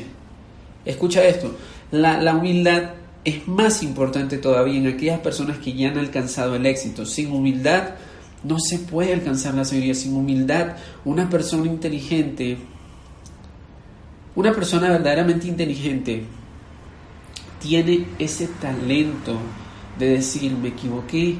escucha 0.85 1.23
esto, 1.23 1.55
la, 1.91 2.21
la 2.21 2.35
humildad 2.35 2.91
es 3.23 3.47
más 3.47 3.83
importante 3.83 4.37
todavía 4.37 4.77
en 4.77 4.87
aquellas 4.87 5.19
personas 5.19 5.57
que 5.57 5.73
ya 5.73 5.89
han 5.89 5.97
alcanzado 5.97 6.55
el 6.55 6.65
éxito. 6.65 7.05
Sin 7.05 7.31
humildad 7.31 7.95
no 8.43 8.59
se 8.59 8.79
puede 8.79 9.13
alcanzar 9.13 9.53
la 9.53 9.65
sabiduría. 9.65 9.95
Sin 9.95 10.15
humildad, 10.15 10.77
una 11.03 11.29
persona 11.29 11.65
inteligente, 11.65 12.57
una 14.35 14.53
persona 14.53 14.89
verdaderamente 14.89 15.47
inteligente, 15.47 16.23
tiene 17.59 18.05
ese 18.19 18.47
talento 18.61 19.37
de 19.97 20.09
decir, 20.09 20.53
me 20.53 20.69
equivoqué, 20.69 21.37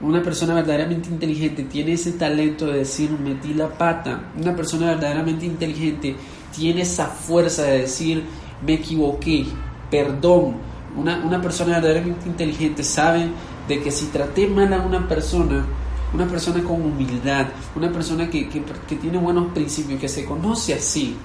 una 0.00 0.22
persona 0.22 0.54
verdaderamente 0.54 1.08
inteligente 1.08 1.64
tiene 1.64 1.92
ese 1.92 2.12
talento 2.12 2.66
de 2.66 2.78
decir 2.78 3.10
metí 3.10 3.52
la 3.54 3.68
pata. 3.68 4.30
Una 4.40 4.54
persona 4.54 4.86
verdaderamente 4.86 5.44
inteligente 5.44 6.14
tiene 6.54 6.82
esa 6.82 7.06
fuerza 7.06 7.64
de 7.64 7.80
decir 7.80 8.24
me 8.64 8.74
equivoqué, 8.74 9.46
perdón. 9.90 10.56
Una, 10.96 11.18
una 11.24 11.40
persona 11.40 11.74
verdaderamente 11.74 12.28
inteligente 12.28 12.82
sabe 12.82 13.28
de 13.66 13.80
que 13.80 13.90
si 13.90 14.06
traté 14.06 14.46
mal 14.46 14.72
a 14.72 14.78
una 14.78 15.06
persona, 15.06 15.64
una 16.14 16.26
persona 16.26 16.62
con 16.62 16.80
humildad, 16.80 17.48
una 17.76 17.92
persona 17.92 18.30
que, 18.30 18.48
que, 18.48 18.62
que 18.88 18.96
tiene 18.96 19.18
buenos 19.18 19.52
principios, 19.52 20.00
que 20.00 20.08
se 20.08 20.24
conoce 20.24 20.74
así, 20.74 21.16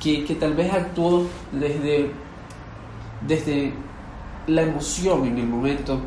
que, 0.00 0.24
que 0.24 0.34
tal 0.34 0.54
vez 0.54 0.72
actuó 0.72 1.26
desde, 1.52 2.10
desde 3.26 3.72
la 4.46 4.62
emoción 4.62 5.26
en 5.26 5.38
el 5.38 5.46
momento, 5.46 6.00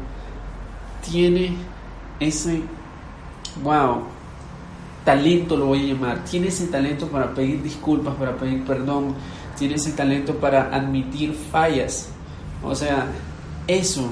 tiene 1.09 1.55
ese, 2.19 2.61
wow, 3.63 4.03
talento 5.05 5.55
lo 5.55 5.67
voy 5.67 5.89
a 5.89 5.93
llamar, 5.93 6.23
tiene 6.25 6.47
ese 6.47 6.67
talento 6.67 7.07
para 7.07 7.33
pedir 7.33 7.63
disculpas, 7.63 8.15
para 8.15 8.35
pedir 8.35 8.63
perdón, 8.65 9.15
tiene 9.57 9.75
ese 9.75 9.91
talento 9.93 10.35
para 10.35 10.75
admitir 10.75 11.33
fallas. 11.33 12.09
O 12.63 12.75
sea, 12.75 13.07
eso, 13.67 14.09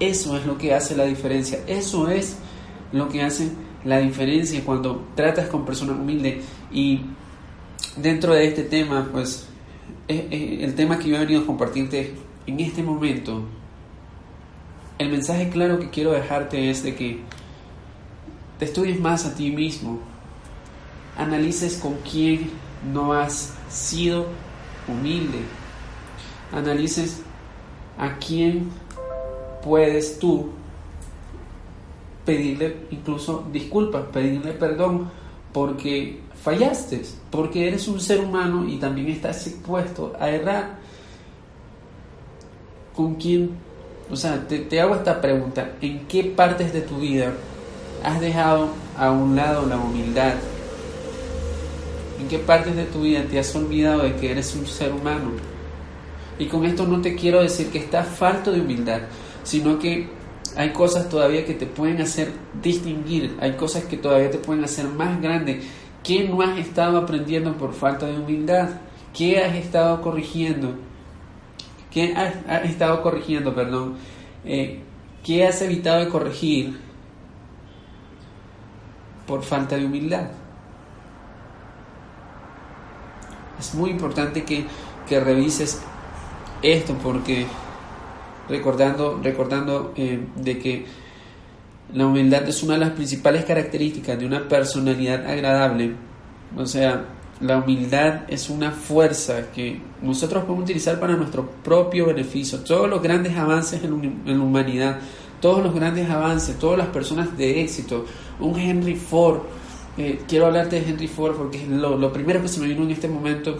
eso 0.00 0.36
es 0.36 0.46
lo 0.46 0.56
que 0.56 0.74
hace 0.74 0.96
la 0.96 1.04
diferencia, 1.04 1.60
eso 1.66 2.08
es 2.08 2.38
lo 2.92 3.08
que 3.08 3.22
hace 3.22 3.52
la 3.84 3.98
diferencia 3.98 4.64
cuando 4.64 5.04
tratas 5.14 5.48
con 5.48 5.64
personas 5.64 5.98
humildes 5.98 6.44
y 6.72 7.02
dentro 7.96 8.34
de 8.34 8.46
este 8.46 8.62
tema, 8.62 9.08
pues 9.12 9.48
el 10.08 10.74
tema 10.74 10.98
que 10.98 11.08
yo 11.08 11.16
he 11.16 11.20
venido 11.20 11.42
a 11.42 11.46
compartirte 11.46 12.14
en 12.46 12.60
este 12.60 12.82
momento 12.82 13.42
el 14.98 15.08
mensaje 15.08 15.48
claro 15.48 15.78
que 15.78 15.90
quiero 15.90 16.12
dejarte 16.12 16.70
es 16.70 16.82
de 16.82 16.94
que 16.94 17.20
te 18.58 18.64
estudies 18.64 19.00
más 19.00 19.26
a 19.26 19.34
ti 19.34 19.50
mismo, 19.50 19.98
analices 21.16 21.76
con 21.76 21.94
quién 22.08 22.50
no 22.92 23.12
has 23.12 23.54
sido 23.68 24.26
humilde, 24.86 25.40
analices 26.52 27.22
a 27.98 28.16
quién 28.18 28.70
puedes 29.62 30.18
tú 30.18 30.50
pedirle 32.24 32.86
incluso 32.90 33.46
disculpas, 33.52 34.04
pedirle 34.12 34.52
perdón 34.52 35.10
porque 35.52 36.20
fallaste, 36.42 37.02
porque 37.30 37.68
eres 37.68 37.88
un 37.88 38.00
ser 38.00 38.20
humano 38.20 38.68
y 38.68 38.76
también 38.76 39.08
estás 39.08 39.46
expuesto 39.46 40.12
a 40.18 40.28
errar. 40.30 40.78
¿Con 42.94 43.14
quién 43.16 43.50
o 44.10 44.16
sea, 44.16 44.46
te, 44.46 44.80
hago 44.80 44.94
esta 44.94 45.20
pregunta, 45.20 45.72
¿en 45.80 46.06
qué 46.06 46.24
partes 46.24 46.72
de 46.72 46.82
tu 46.82 46.98
vida 46.98 47.32
has 48.02 48.20
dejado 48.20 48.68
a 48.98 49.10
un 49.10 49.34
lado 49.34 49.66
la 49.66 49.76
humildad? 49.76 50.34
¿En 52.20 52.28
qué 52.28 52.38
partes 52.38 52.76
de 52.76 52.84
tu 52.84 53.02
vida 53.02 53.24
te 53.28 53.38
has 53.38 53.54
olvidado 53.56 54.02
de 54.02 54.14
que 54.16 54.30
eres 54.30 54.54
un 54.54 54.66
ser 54.66 54.92
humano? 54.92 55.32
Y 56.38 56.46
con 56.46 56.64
esto 56.64 56.86
no 56.86 57.00
te 57.00 57.14
quiero 57.14 57.42
decir 57.42 57.70
que 57.70 57.78
estás 57.78 58.06
falto 58.06 58.52
de 58.52 58.60
humildad, 58.60 59.02
sino 59.42 59.78
que 59.78 60.08
hay 60.56 60.70
cosas 60.72 61.08
todavía 61.08 61.44
que 61.44 61.54
te 61.54 61.66
pueden 61.66 62.00
hacer 62.00 62.30
distinguir, 62.62 63.36
hay 63.40 63.52
cosas 63.52 63.84
que 63.84 63.96
todavía 63.96 64.30
te 64.30 64.38
pueden 64.38 64.64
hacer 64.64 64.86
más 64.86 65.20
grande. 65.20 65.62
¿Qué 66.02 66.28
no 66.28 66.42
has 66.42 66.58
estado 66.58 66.98
aprendiendo 66.98 67.54
por 67.54 67.72
falta 67.72 68.06
de 68.06 68.18
humildad? 68.18 68.68
¿Qué 69.14 69.42
has 69.42 69.54
estado 69.56 70.02
corrigiendo? 70.02 70.74
¿Qué 71.94 72.12
has, 72.12 72.64
estado 72.64 73.00
corrigiendo, 73.02 73.54
perdón? 73.54 73.94
Eh, 74.44 74.80
¿Qué 75.22 75.46
has 75.46 75.62
evitado 75.62 76.00
de 76.00 76.08
corregir 76.08 76.76
por 79.28 79.44
falta 79.44 79.76
de 79.76 79.86
humildad? 79.86 80.26
Es 83.60 83.76
muy 83.76 83.90
importante 83.90 84.42
que, 84.44 84.66
revises 85.08 85.80
esto 86.62 86.94
porque 87.00 87.46
recordando, 88.48 89.20
recordando 89.22 89.92
eh, 89.96 90.26
de 90.34 90.58
que 90.58 90.86
la 91.92 92.06
humildad 92.06 92.48
es 92.48 92.60
una 92.64 92.74
de 92.74 92.80
las 92.80 92.90
principales 92.90 93.44
características 93.44 94.18
de 94.18 94.26
una 94.26 94.48
personalidad 94.48 95.24
agradable. 95.26 95.94
O 96.56 96.66
sea, 96.66 97.04
la 97.44 97.58
humildad 97.58 98.22
es 98.28 98.48
una 98.48 98.70
fuerza 98.70 99.50
que 99.54 99.78
nosotros 100.00 100.44
podemos 100.44 100.64
utilizar 100.64 100.98
para 100.98 101.14
nuestro 101.14 101.46
propio 101.62 102.06
beneficio. 102.06 102.60
Todos 102.60 102.88
los 102.88 103.02
grandes 103.02 103.36
avances 103.36 103.84
en 103.84 104.22
la 104.24 104.42
humanidad, 104.42 104.98
todos 105.40 105.62
los 105.62 105.74
grandes 105.74 106.08
avances, 106.08 106.58
todas 106.58 106.78
las 106.78 106.86
personas 106.88 107.36
de 107.36 107.60
éxito, 107.60 108.06
un 108.40 108.58
Henry 108.58 108.94
Ford, 108.94 109.40
eh, 109.98 110.22
quiero 110.26 110.46
hablarte 110.46 110.80
de 110.80 110.88
Henry 110.88 111.06
Ford 111.06 111.36
porque 111.36 111.62
es 111.62 111.68
lo, 111.68 112.12
primero 112.12 112.40
que 112.40 112.48
se 112.48 112.60
me 112.60 112.66
vino 112.66 112.82
en 112.82 112.90
este 112.92 113.08
momento. 113.08 113.58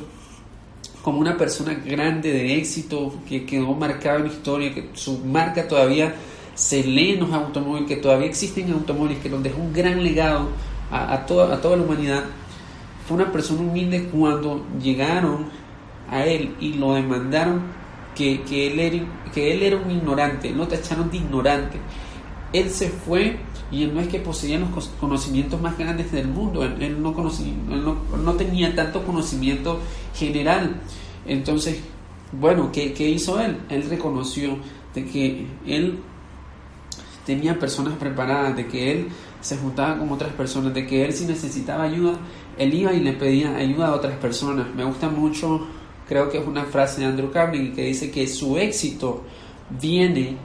Como 1.02 1.18
una 1.20 1.36
persona 1.36 1.74
grande 1.74 2.32
de 2.32 2.56
éxito 2.56 3.12
que 3.28 3.44
quedó 3.44 3.74
marcado 3.74 4.20
en 4.20 4.28
historia, 4.28 4.72
que 4.72 4.88
su 4.94 5.18
marca 5.18 5.68
todavía 5.68 6.14
se 6.54 6.82
lee 6.82 7.12
en 7.12 7.20
los 7.20 7.32
automóviles, 7.32 7.86
que 7.86 7.96
todavía 7.96 8.26
existen 8.26 8.72
automóviles, 8.72 9.18
que 9.18 9.28
nos 9.28 9.42
dejó 9.42 9.60
un 9.60 9.74
gran 9.74 10.02
legado 10.02 10.48
a, 10.90 11.26
toda, 11.26 11.54
a 11.54 11.60
toda 11.60 11.76
la 11.76 11.82
humanidad 11.82 12.24
fue 13.06 13.16
una 13.16 13.30
persona 13.32 13.60
humilde 13.60 14.08
cuando 14.10 14.64
llegaron 14.80 15.46
a 16.10 16.24
él 16.24 16.54
y 16.60 16.74
lo 16.74 16.94
demandaron 16.94 17.62
que, 18.14 18.42
él, 18.50 18.78
era, 18.78 19.04
que 19.32 19.52
él 19.52 19.62
era 19.62 19.76
un 19.76 19.90
ignorante, 19.90 20.50
lo 20.50 20.66
tacharon 20.68 21.10
de 21.10 21.18
ignorante. 21.18 21.78
Él 22.52 22.70
se 22.70 22.88
fue 22.88 23.36
y 23.70 23.82
él 23.82 23.94
no 23.94 24.00
es 24.00 24.08
que 24.08 24.20
poseía 24.20 24.58
los 24.58 24.88
conocimientos 25.00 25.60
más 25.60 25.76
grandes 25.76 26.12
del 26.12 26.28
mundo, 26.28 26.62
él, 26.64 27.02
no, 27.02 27.12
conocía, 27.12 27.52
no, 27.68 27.96
no, 28.16 28.32
tenía 28.34 28.74
tanto 28.74 29.04
conocimiento 29.04 29.80
general. 30.14 30.76
Entonces, 31.26 31.80
bueno, 32.32 32.70
¿qué, 32.72 32.92
¿qué 32.92 33.08
hizo 33.08 33.40
él? 33.40 33.58
Él 33.68 33.88
reconoció 33.90 34.58
de 34.94 35.04
que 35.04 35.46
él 35.66 35.98
tenía 37.26 37.58
personas 37.58 37.94
preparadas, 37.94 38.56
de 38.56 38.66
que 38.66 38.92
él 38.92 39.08
se 39.44 39.58
juntaba 39.58 39.98
con 39.98 40.10
otras 40.10 40.32
personas, 40.32 40.72
de 40.72 40.86
que 40.86 41.04
él 41.04 41.12
si 41.12 41.26
necesitaba 41.26 41.84
ayuda, 41.84 42.14
él 42.56 42.72
iba 42.72 42.94
y 42.94 43.00
le 43.00 43.12
pedía 43.12 43.54
ayuda 43.54 43.88
a 43.88 43.94
otras 43.94 44.16
personas. 44.16 44.66
Me 44.74 44.84
gusta 44.84 45.10
mucho, 45.10 45.66
creo 46.08 46.30
que 46.30 46.38
es 46.38 46.46
una 46.46 46.64
frase 46.64 47.02
de 47.02 47.08
Andrew 47.08 47.30
Carnegie 47.30 47.74
que 47.74 47.82
dice 47.82 48.10
que 48.10 48.26
su 48.26 48.56
éxito 48.56 49.22
viene 49.68 50.38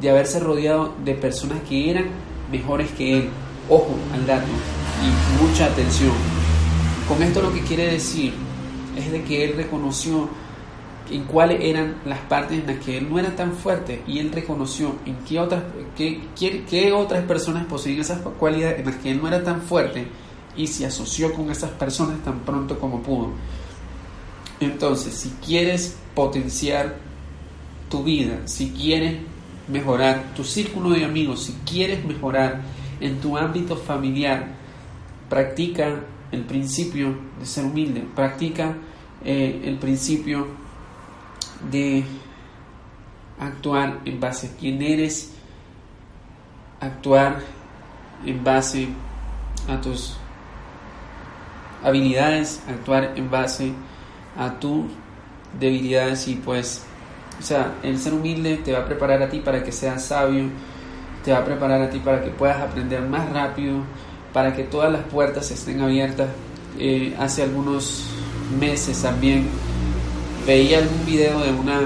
de 0.00 0.10
haberse 0.10 0.38
rodeado 0.38 0.94
de 1.04 1.14
personas 1.14 1.60
que 1.68 1.90
eran 1.90 2.04
mejores 2.52 2.92
que 2.92 3.18
él. 3.18 3.28
Ojo 3.68 3.96
al 4.14 4.24
dato 4.24 4.46
y 5.02 5.42
mucha 5.42 5.66
atención. 5.66 6.12
Con 7.08 7.20
esto 7.20 7.42
lo 7.42 7.52
que 7.52 7.62
quiere 7.62 7.90
decir 7.90 8.34
es 8.96 9.10
de 9.10 9.24
que 9.24 9.46
él 9.46 9.54
reconoció 9.56 10.28
en 11.10 11.24
cuáles 11.24 11.60
eran 11.62 11.96
las 12.04 12.18
partes 12.20 12.60
en 12.60 12.66
las 12.66 12.84
que 12.84 12.98
él 12.98 13.08
no 13.08 13.18
era 13.18 13.34
tan 13.34 13.52
fuerte 13.52 14.02
y 14.06 14.18
él 14.18 14.30
reconoció 14.32 14.96
en 15.06 15.16
qué 15.26 15.40
otras, 15.40 15.62
qué, 15.96 16.20
qué 16.36 16.92
otras 16.92 17.24
personas 17.24 17.66
poseían 17.66 18.00
esas 18.00 18.20
cualidades 18.20 18.80
en 18.80 18.86
las 18.86 18.96
que 18.96 19.10
él 19.10 19.20
no 19.20 19.28
era 19.28 19.42
tan 19.42 19.62
fuerte 19.62 20.06
y 20.56 20.66
se 20.66 20.86
asoció 20.86 21.32
con 21.32 21.50
esas 21.50 21.70
personas 21.70 22.22
tan 22.22 22.40
pronto 22.40 22.78
como 22.78 23.02
pudo. 23.02 23.30
Entonces, 24.60 25.14
si 25.14 25.30
quieres 25.44 25.96
potenciar 26.14 26.96
tu 27.88 28.02
vida, 28.02 28.40
si 28.46 28.70
quieres 28.70 29.18
mejorar 29.68 30.34
tu 30.34 30.44
círculo 30.44 30.90
de 30.90 31.04
amigos, 31.04 31.44
si 31.44 31.52
quieres 31.64 32.04
mejorar 32.04 32.62
en 33.00 33.20
tu 33.20 33.36
ámbito 33.36 33.76
familiar, 33.76 34.48
practica 35.28 36.00
el 36.32 36.42
principio 36.42 37.14
de 37.38 37.46
ser 37.46 37.64
humilde, 37.64 38.04
practica 38.14 38.76
eh, 39.24 39.62
el 39.64 39.78
principio 39.78 40.46
de 41.70 42.04
actuar 43.40 44.00
en 44.04 44.20
base 44.20 44.48
a 44.48 44.50
quién 44.58 44.82
eres, 44.82 45.32
actuar 46.80 47.40
en 48.24 48.42
base 48.42 48.88
a 49.68 49.80
tus 49.80 50.16
habilidades, 51.82 52.62
actuar 52.68 53.12
en 53.16 53.30
base 53.30 53.72
a 54.36 54.58
tus 54.58 54.86
debilidades 55.58 56.28
y 56.28 56.34
pues, 56.34 56.84
o 57.38 57.42
sea, 57.42 57.74
el 57.82 57.98
ser 57.98 58.14
humilde 58.14 58.56
te 58.58 58.72
va 58.72 58.80
a 58.80 58.84
preparar 58.84 59.22
a 59.22 59.28
ti 59.28 59.40
para 59.40 59.62
que 59.62 59.72
seas 59.72 60.04
sabio, 60.04 60.44
te 61.24 61.32
va 61.32 61.38
a 61.38 61.44
preparar 61.44 61.82
a 61.82 61.90
ti 61.90 61.98
para 61.98 62.22
que 62.22 62.30
puedas 62.30 62.60
aprender 62.60 63.02
más 63.02 63.30
rápido, 63.30 63.82
para 64.32 64.54
que 64.54 64.64
todas 64.64 64.92
las 64.92 65.02
puertas 65.02 65.50
estén 65.50 65.80
abiertas. 65.80 66.28
Eh, 66.78 67.16
hace 67.18 67.42
algunos 67.42 68.04
meses 68.58 69.02
también 69.02 69.48
veía 70.46 70.78
algún 70.78 71.04
video 71.04 71.40
de 71.40 71.52
una 71.52 71.80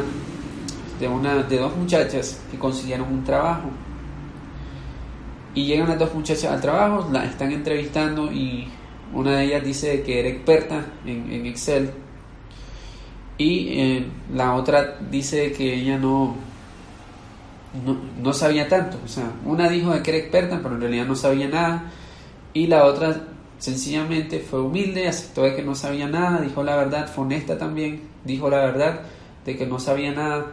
de 1.00 1.08
una 1.08 1.42
de 1.42 1.58
dos 1.58 1.76
muchachas 1.76 2.40
que 2.50 2.58
consiguieron 2.58 3.12
un 3.12 3.24
trabajo. 3.24 3.70
Y 5.54 5.66
llegan 5.66 5.88
las 5.88 5.98
dos 5.98 6.14
muchachas 6.14 6.44
al 6.44 6.60
trabajo, 6.60 7.08
la 7.12 7.24
están 7.24 7.50
entrevistando 7.52 8.30
y 8.32 8.68
una 9.12 9.38
de 9.38 9.44
ellas 9.44 9.64
dice 9.64 10.02
que 10.02 10.20
era 10.20 10.28
experta 10.28 10.86
en, 11.04 11.44
Excel. 11.46 11.90
Y 13.36 13.68
eh, 13.80 14.06
la 14.32 14.54
otra 14.54 14.98
dice 15.10 15.52
que 15.52 15.74
ella 15.74 15.98
no, 15.98 16.36
no, 17.84 17.96
no 18.22 18.32
sabía 18.32 18.68
tanto. 18.68 18.98
O 19.04 19.08
sea, 19.08 19.24
una 19.44 19.68
dijo 19.68 19.90
que 20.02 20.10
era 20.10 20.18
experta, 20.18 20.60
pero 20.62 20.76
en 20.76 20.82
realidad 20.82 21.06
no 21.06 21.16
sabía 21.16 21.48
nada. 21.48 21.90
Y 22.54 22.68
la 22.68 22.84
otra 22.84 23.24
sencillamente 23.58 24.40
fue 24.40 24.60
humilde, 24.60 25.08
aceptó 25.08 25.42
de 25.42 25.54
que 25.54 25.62
no 25.62 25.74
sabía 25.74 26.08
nada, 26.08 26.40
dijo 26.40 26.62
la 26.62 26.76
verdad, 26.76 27.08
fue 27.08 27.24
honesta 27.24 27.56
también, 27.56 28.11
dijo 28.24 28.48
la 28.50 28.58
verdad 28.58 29.00
de 29.44 29.56
que 29.56 29.66
no 29.66 29.78
sabía 29.78 30.12
nada. 30.12 30.52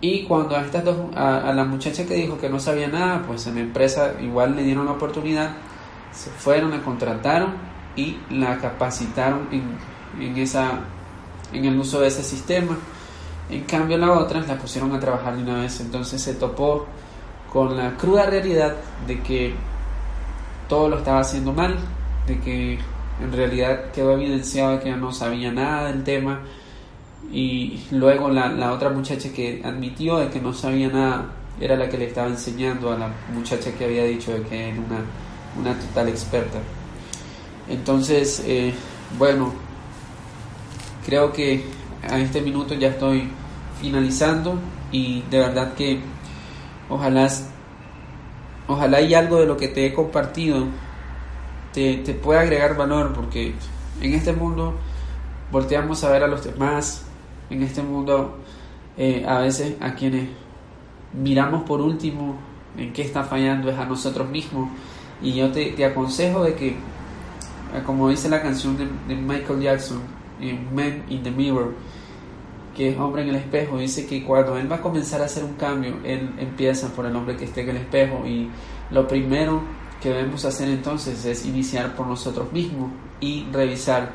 Y 0.00 0.24
cuando 0.24 0.56
a 0.56 0.62
estas 0.62 0.84
dos, 0.84 0.96
a, 1.14 1.52
la 1.54 1.64
muchacha 1.64 2.04
que 2.04 2.14
dijo 2.14 2.38
que 2.38 2.48
no 2.48 2.60
sabía 2.60 2.88
nada, 2.88 3.22
pues 3.26 3.46
en 3.46 3.54
la 3.56 3.60
empresa 3.62 4.12
igual 4.20 4.54
le 4.54 4.62
dieron 4.62 4.86
la 4.86 4.92
oportunidad, 4.92 5.50
se 6.12 6.30
fueron, 6.30 6.70
la 6.70 6.82
contrataron 6.82 7.54
y 7.96 8.18
la 8.30 8.58
capacitaron 8.58 9.48
en, 9.50 10.22
en, 10.22 10.36
esa, 10.36 10.80
en 11.52 11.64
el 11.64 11.78
uso 11.78 12.00
de 12.00 12.08
ese 12.08 12.22
sistema. 12.22 12.76
En 13.48 13.62
cambio 13.64 13.96
la 13.96 14.12
otra 14.12 14.40
la 14.40 14.58
pusieron 14.58 14.92
a 14.94 15.00
trabajar 15.00 15.36
de 15.36 15.42
una 15.42 15.60
vez, 15.62 15.80
entonces 15.80 16.20
se 16.20 16.34
topó 16.34 16.86
con 17.52 17.76
la 17.76 17.96
cruda 17.96 18.26
realidad 18.26 18.74
de 19.06 19.20
que 19.20 19.54
todo 20.68 20.88
lo 20.88 20.98
estaba 20.98 21.20
haciendo 21.20 21.52
mal, 21.52 21.76
de 22.26 22.38
que 22.40 22.78
en 23.22 23.32
realidad 23.32 23.92
quedó 23.92 24.12
evidenciado 24.12 24.80
que 24.80 24.90
no 24.92 25.12
sabía 25.12 25.52
nada 25.52 25.86
del 25.86 26.04
tema 26.04 26.40
y 27.32 27.84
luego 27.90 28.28
la, 28.28 28.48
la, 28.48 28.72
otra 28.72 28.90
muchacha 28.90 29.32
que 29.32 29.60
admitió 29.64 30.18
de 30.18 30.28
que 30.28 30.40
no 30.40 30.52
sabía 30.52 30.88
nada 30.88 31.26
era 31.60 31.76
la 31.76 31.88
que 31.88 31.98
le 31.98 32.06
estaba 32.06 32.28
enseñando 32.28 32.92
a 32.92 32.98
la 32.98 33.10
muchacha 33.32 33.72
que 33.72 33.84
había 33.84 34.04
dicho 34.04 34.32
de 34.32 34.42
que 34.42 34.68
era 34.68 34.78
una, 34.78 35.04
una 35.58 35.78
total 35.78 36.08
experta. 36.08 36.58
Entonces, 37.68 38.42
eh, 38.46 38.72
bueno, 39.18 39.52
creo 41.04 41.32
que 41.32 41.64
a 42.08 42.18
este 42.18 42.40
minuto 42.40 42.74
ya 42.74 42.88
estoy 42.88 43.28
finalizando 43.80 44.58
y 44.92 45.22
de 45.30 45.38
verdad 45.38 45.74
que 45.74 46.00
ojalá 46.88 47.28
ojalá 48.68 49.00
y 49.00 49.14
algo 49.14 49.40
de 49.40 49.46
lo 49.46 49.56
que 49.56 49.68
te 49.68 49.86
he 49.86 49.94
compartido 49.94 50.66
te, 51.72 51.98
te 51.98 52.14
pueda 52.14 52.40
agregar 52.40 52.76
valor, 52.76 53.12
porque 53.12 53.54
en 54.00 54.14
este 54.14 54.32
mundo 54.32 54.74
volteamos 55.52 56.02
a 56.04 56.10
ver 56.10 56.24
a 56.24 56.26
los 56.26 56.44
demás, 56.44 57.05
en 57.50 57.62
este 57.62 57.82
mundo 57.82 58.38
eh, 58.96 59.24
a 59.26 59.38
veces 59.38 59.76
a 59.80 59.94
quienes 59.94 60.28
miramos 61.12 61.62
por 61.62 61.80
último 61.80 62.36
en 62.76 62.92
qué 62.92 63.02
está 63.02 63.24
fallando 63.24 63.70
es 63.70 63.78
a 63.78 63.84
nosotros 63.84 64.28
mismos. 64.28 64.68
Y 65.22 65.32
yo 65.34 65.50
te, 65.50 65.72
te 65.72 65.84
aconsejo 65.84 66.44
de 66.44 66.54
que, 66.54 66.76
como 67.84 68.08
dice 68.10 68.28
la 68.28 68.42
canción 68.42 68.76
de, 68.76 68.86
de 69.08 69.20
Michael 69.20 69.60
Jackson, 69.60 70.00
en 70.40 70.74
Men 70.74 71.04
in 71.08 71.22
the 71.22 71.30
Mirror, 71.30 71.74
que 72.76 72.90
es 72.90 72.98
hombre 72.98 73.22
en 73.22 73.30
el 73.30 73.36
espejo, 73.36 73.78
dice 73.78 74.06
que 74.06 74.22
cuando 74.22 74.58
él 74.58 74.70
va 74.70 74.76
a 74.76 74.82
comenzar 74.82 75.22
a 75.22 75.24
hacer 75.24 75.44
un 75.44 75.54
cambio, 75.54 75.96
él 76.04 76.30
empieza 76.38 76.88
por 76.88 77.06
el 77.06 77.16
hombre 77.16 77.36
que 77.36 77.46
esté 77.46 77.62
en 77.62 77.70
el 77.70 77.76
espejo 77.78 78.26
y 78.26 78.50
lo 78.90 79.08
primero 79.08 79.62
que 80.02 80.10
debemos 80.10 80.44
hacer 80.44 80.68
entonces 80.68 81.24
es 81.24 81.46
iniciar 81.46 81.96
por 81.96 82.06
nosotros 82.06 82.52
mismos 82.52 82.90
y 83.18 83.46
revisar 83.50 84.12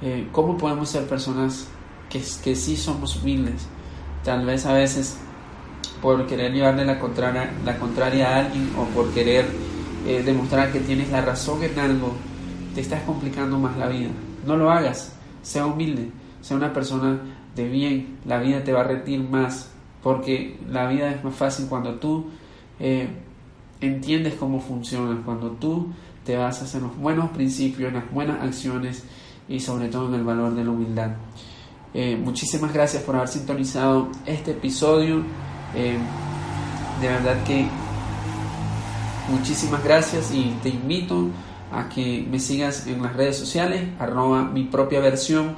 eh, 0.00 0.28
cómo 0.30 0.56
podemos 0.56 0.88
ser 0.88 1.08
personas 1.08 1.68
que, 2.08 2.22
que 2.42 2.56
sí 2.56 2.76
somos 2.76 3.16
humildes. 3.16 3.66
Tal 4.24 4.44
vez 4.44 4.66
a 4.66 4.72
veces 4.72 5.18
por 6.00 6.26
querer 6.26 6.52
llevarle 6.52 6.84
la 6.84 6.98
contraria, 6.98 7.50
la 7.64 7.78
contraria 7.78 8.28
a 8.28 8.40
alguien 8.40 8.70
o 8.76 8.84
por 8.94 9.12
querer 9.12 9.46
eh, 10.06 10.22
demostrar 10.24 10.72
que 10.72 10.80
tienes 10.80 11.10
la 11.10 11.22
razón 11.22 11.62
en 11.62 11.78
algo, 11.78 12.12
te 12.74 12.80
estás 12.80 13.02
complicando 13.02 13.58
más 13.58 13.76
la 13.76 13.88
vida. 13.88 14.10
No 14.46 14.56
lo 14.56 14.70
hagas, 14.70 15.12
sea 15.42 15.66
humilde, 15.66 16.10
sea 16.40 16.56
una 16.56 16.72
persona 16.72 17.18
de 17.56 17.68
bien, 17.68 18.18
la 18.24 18.38
vida 18.38 18.62
te 18.62 18.72
va 18.72 18.80
a 18.80 18.84
retir 18.84 19.20
más, 19.20 19.70
porque 20.02 20.58
la 20.70 20.86
vida 20.86 21.10
es 21.10 21.24
más 21.24 21.34
fácil 21.34 21.66
cuando 21.68 21.94
tú 21.94 22.26
eh, 22.78 23.08
entiendes 23.80 24.34
cómo 24.34 24.60
funciona, 24.60 25.20
cuando 25.24 25.50
tú 25.52 25.88
te 26.24 26.36
basas 26.36 26.74
en 26.74 26.82
los 26.82 26.96
buenos 26.96 27.30
principios, 27.30 27.88
en 27.88 27.94
las 27.94 28.10
buenas 28.12 28.40
acciones 28.42 29.04
y 29.48 29.60
sobre 29.60 29.88
todo 29.88 30.08
en 30.08 30.14
el 30.14 30.24
valor 30.24 30.54
de 30.54 30.64
la 30.64 30.70
humildad. 30.70 31.10
Eh, 31.94 32.16
muchísimas 32.16 32.72
gracias 32.72 33.02
por 33.02 33.16
haber 33.16 33.28
sintonizado 33.28 34.08
este 34.26 34.52
episodio. 34.52 35.22
Eh, 35.74 35.98
de 37.00 37.08
verdad 37.08 37.42
que 37.44 37.66
muchísimas 39.30 39.82
gracias 39.84 40.32
y 40.32 40.56
te 40.62 40.70
invito 40.70 41.28
a 41.72 41.88
que 41.88 42.26
me 42.30 42.38
sigas 42.40 42.86
en 42.86 43.02
las 43.02 43.14
redes 43.14 43.36
sociales, 43.36 43.88
arroba 43.98 44.42
mi 44.42 44.64
propia 44.64 45.00
versión 45.00 45.56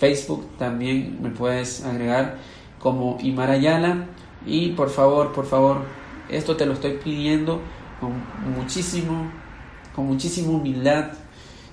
Facebook 0.00 0.46
también 0.58 1.18
me 1.20 1.28
puedes 1.28 1.84
agregar 1.84 2.38
como 2.78 3.18
Imarayala 3.20 4.06
y 4.46 4.70
por 4.70 4.88
favor, 4.88 5.32
por 5.32 5.44
favor, 5.44 5.82
esto 6.30 6.56
te 6.56 6.64
lo 6.64 6.72
estoy 6.72 6.92
pidiendo 7.04 7.60
con 8.00 8.14
muchísimo, 8.56 9.30
con 9.94 10.06
muchísima 10.06 10.52
humildad. 10.52 11.12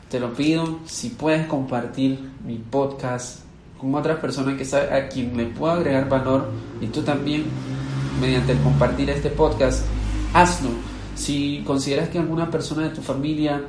Te 0.09 0.19
lo 0.19 0.33
pido 0.33 0.79
si 0.85 1.09
puedes 1.09 1.47
compartir 1.47 2.31
mi 2.45 2.57
podcast 2.57 3.46
con 3.79 3.93
otras 3.95 4.19
personas 4.19 4.57
que 4.57 4.65
sabe, 4.65 4.93
a 4.93 5.07
quien 5.07 5.35
le 5.37 5.45
puedo 5.45 5.73
agregar 5.73 6.09
valor 6.09 6.49
y 6.81 6.87
tú 6.87 7.01
también 7.01 7.45
mediante 8.19 8.53
el 8.53 8.59
compartir 8.59 9.09
este 9.09 9.29
podcast 9.29 9.85
hazlo. 10.33 10.69
Si 11.15 11.63
consideras 11.65 12.09
que 12.09 12.19
alguna 12.19 12.49
persona 12.49 12.83
de 12.83 12.89
tu 12.89 13.01
familia 13.01 13.61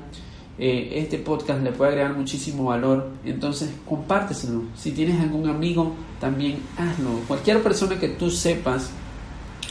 eh, 0.59 0.95
este 0.95 1.19
podcast 1.19 1.63
le 1.63 1.71
puede 1.71 1.93
agregar 1.93 2.17
muchísimo 2.17 2.65
valor, 2.65 3.11
entonces 3.25 3.71
compárteselo. 3.87 4.63
Si 4.77 4.91
tienes 4.91 5.21
algún 5.21 5.49
amigo, 5.49 5.95
también 6.21 6.59
hazlo. 6.77 7.11
Cualquier 7.29 7.63
persona 7.63 7.99
que 7.99 8.09
tú 8.09 8.31
sepas, 8.31 8.91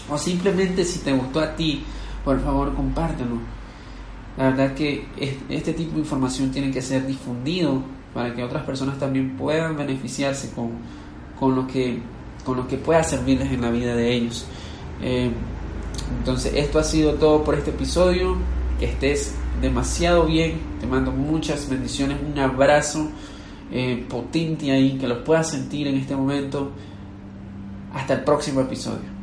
o 0.09 0.17
simplemente 0.17 0.85
si 0.85 0.99
te 0.99 1.11
gustó 1.11 1.41
a 1.41 1.55
ti, 1.55 1.83
por 2.23 2.39
favor 2.41 2.73
compártelo. 2.73 3.37
La 4.37 4.51
verdad 4.51 4.75
que 4.75 5.07
este 5.49 5.73
tipo 5.73 5.93
de 5.93 5.99
información 5.99 6.51
tiene 6.51 6.71
que 6.71 6.81
ser 6.81 7.05
difundido 7.05 7.83
para 8.17 8.33
que 8.33 8.43
otras 8.43 8.63
personas 8.63 8.97
también 8.97 9.37
puedan 9.37 9.77
beneficiarse 9.77 10.49
con, 10.49 10.71
con, 11.39 11.53
lo, 11.53 11.67
que, 11.67 11.99
con 12.43 12.57
lo 12.57 12.67
que 12.67 12.75
pueda 12.75 13.03
servirles 13.03 13.51
en 13.51 13.61
la 13.61 13.69
vida 13.69 13.95
de 13.95 14.11
ellos. 14.11 14.47
Eh, 15.03 15.29
entonces, 16.17 16.53
esto 16.55 16.79
ha 16.79 16.83
sido 16.83 17.13
todo 17.13 17.43
por 17.43 17.53
este 17.53 17.69
episodio. 17.69 18.35
Que 18.79 18.85
estés 18.85 19.35
demasiado 19.61 20.25
bien. 20.25 20.59
Te 20.81 20.87
mando 20.87 21.11
muchas 21.11 21.69
bendiciones, 21.69 22.17
un 22.27 22.39
abrazo 22.39 23.07
eh, 23.71 24.03
potente 24.09 24.71
ahí, 24.71 24.97
que 24.97 25.07
lo 25.07 25.23
puedas 25.23 25.51
sentir 25.51 25.85
en 25.85 25.97
este 25.97 26.15
momento. 26.15 26.71
Hasta 27.93 28.15
el 28.15 28.23
próximo 28.23 28.61
episodio. 28.61 29.16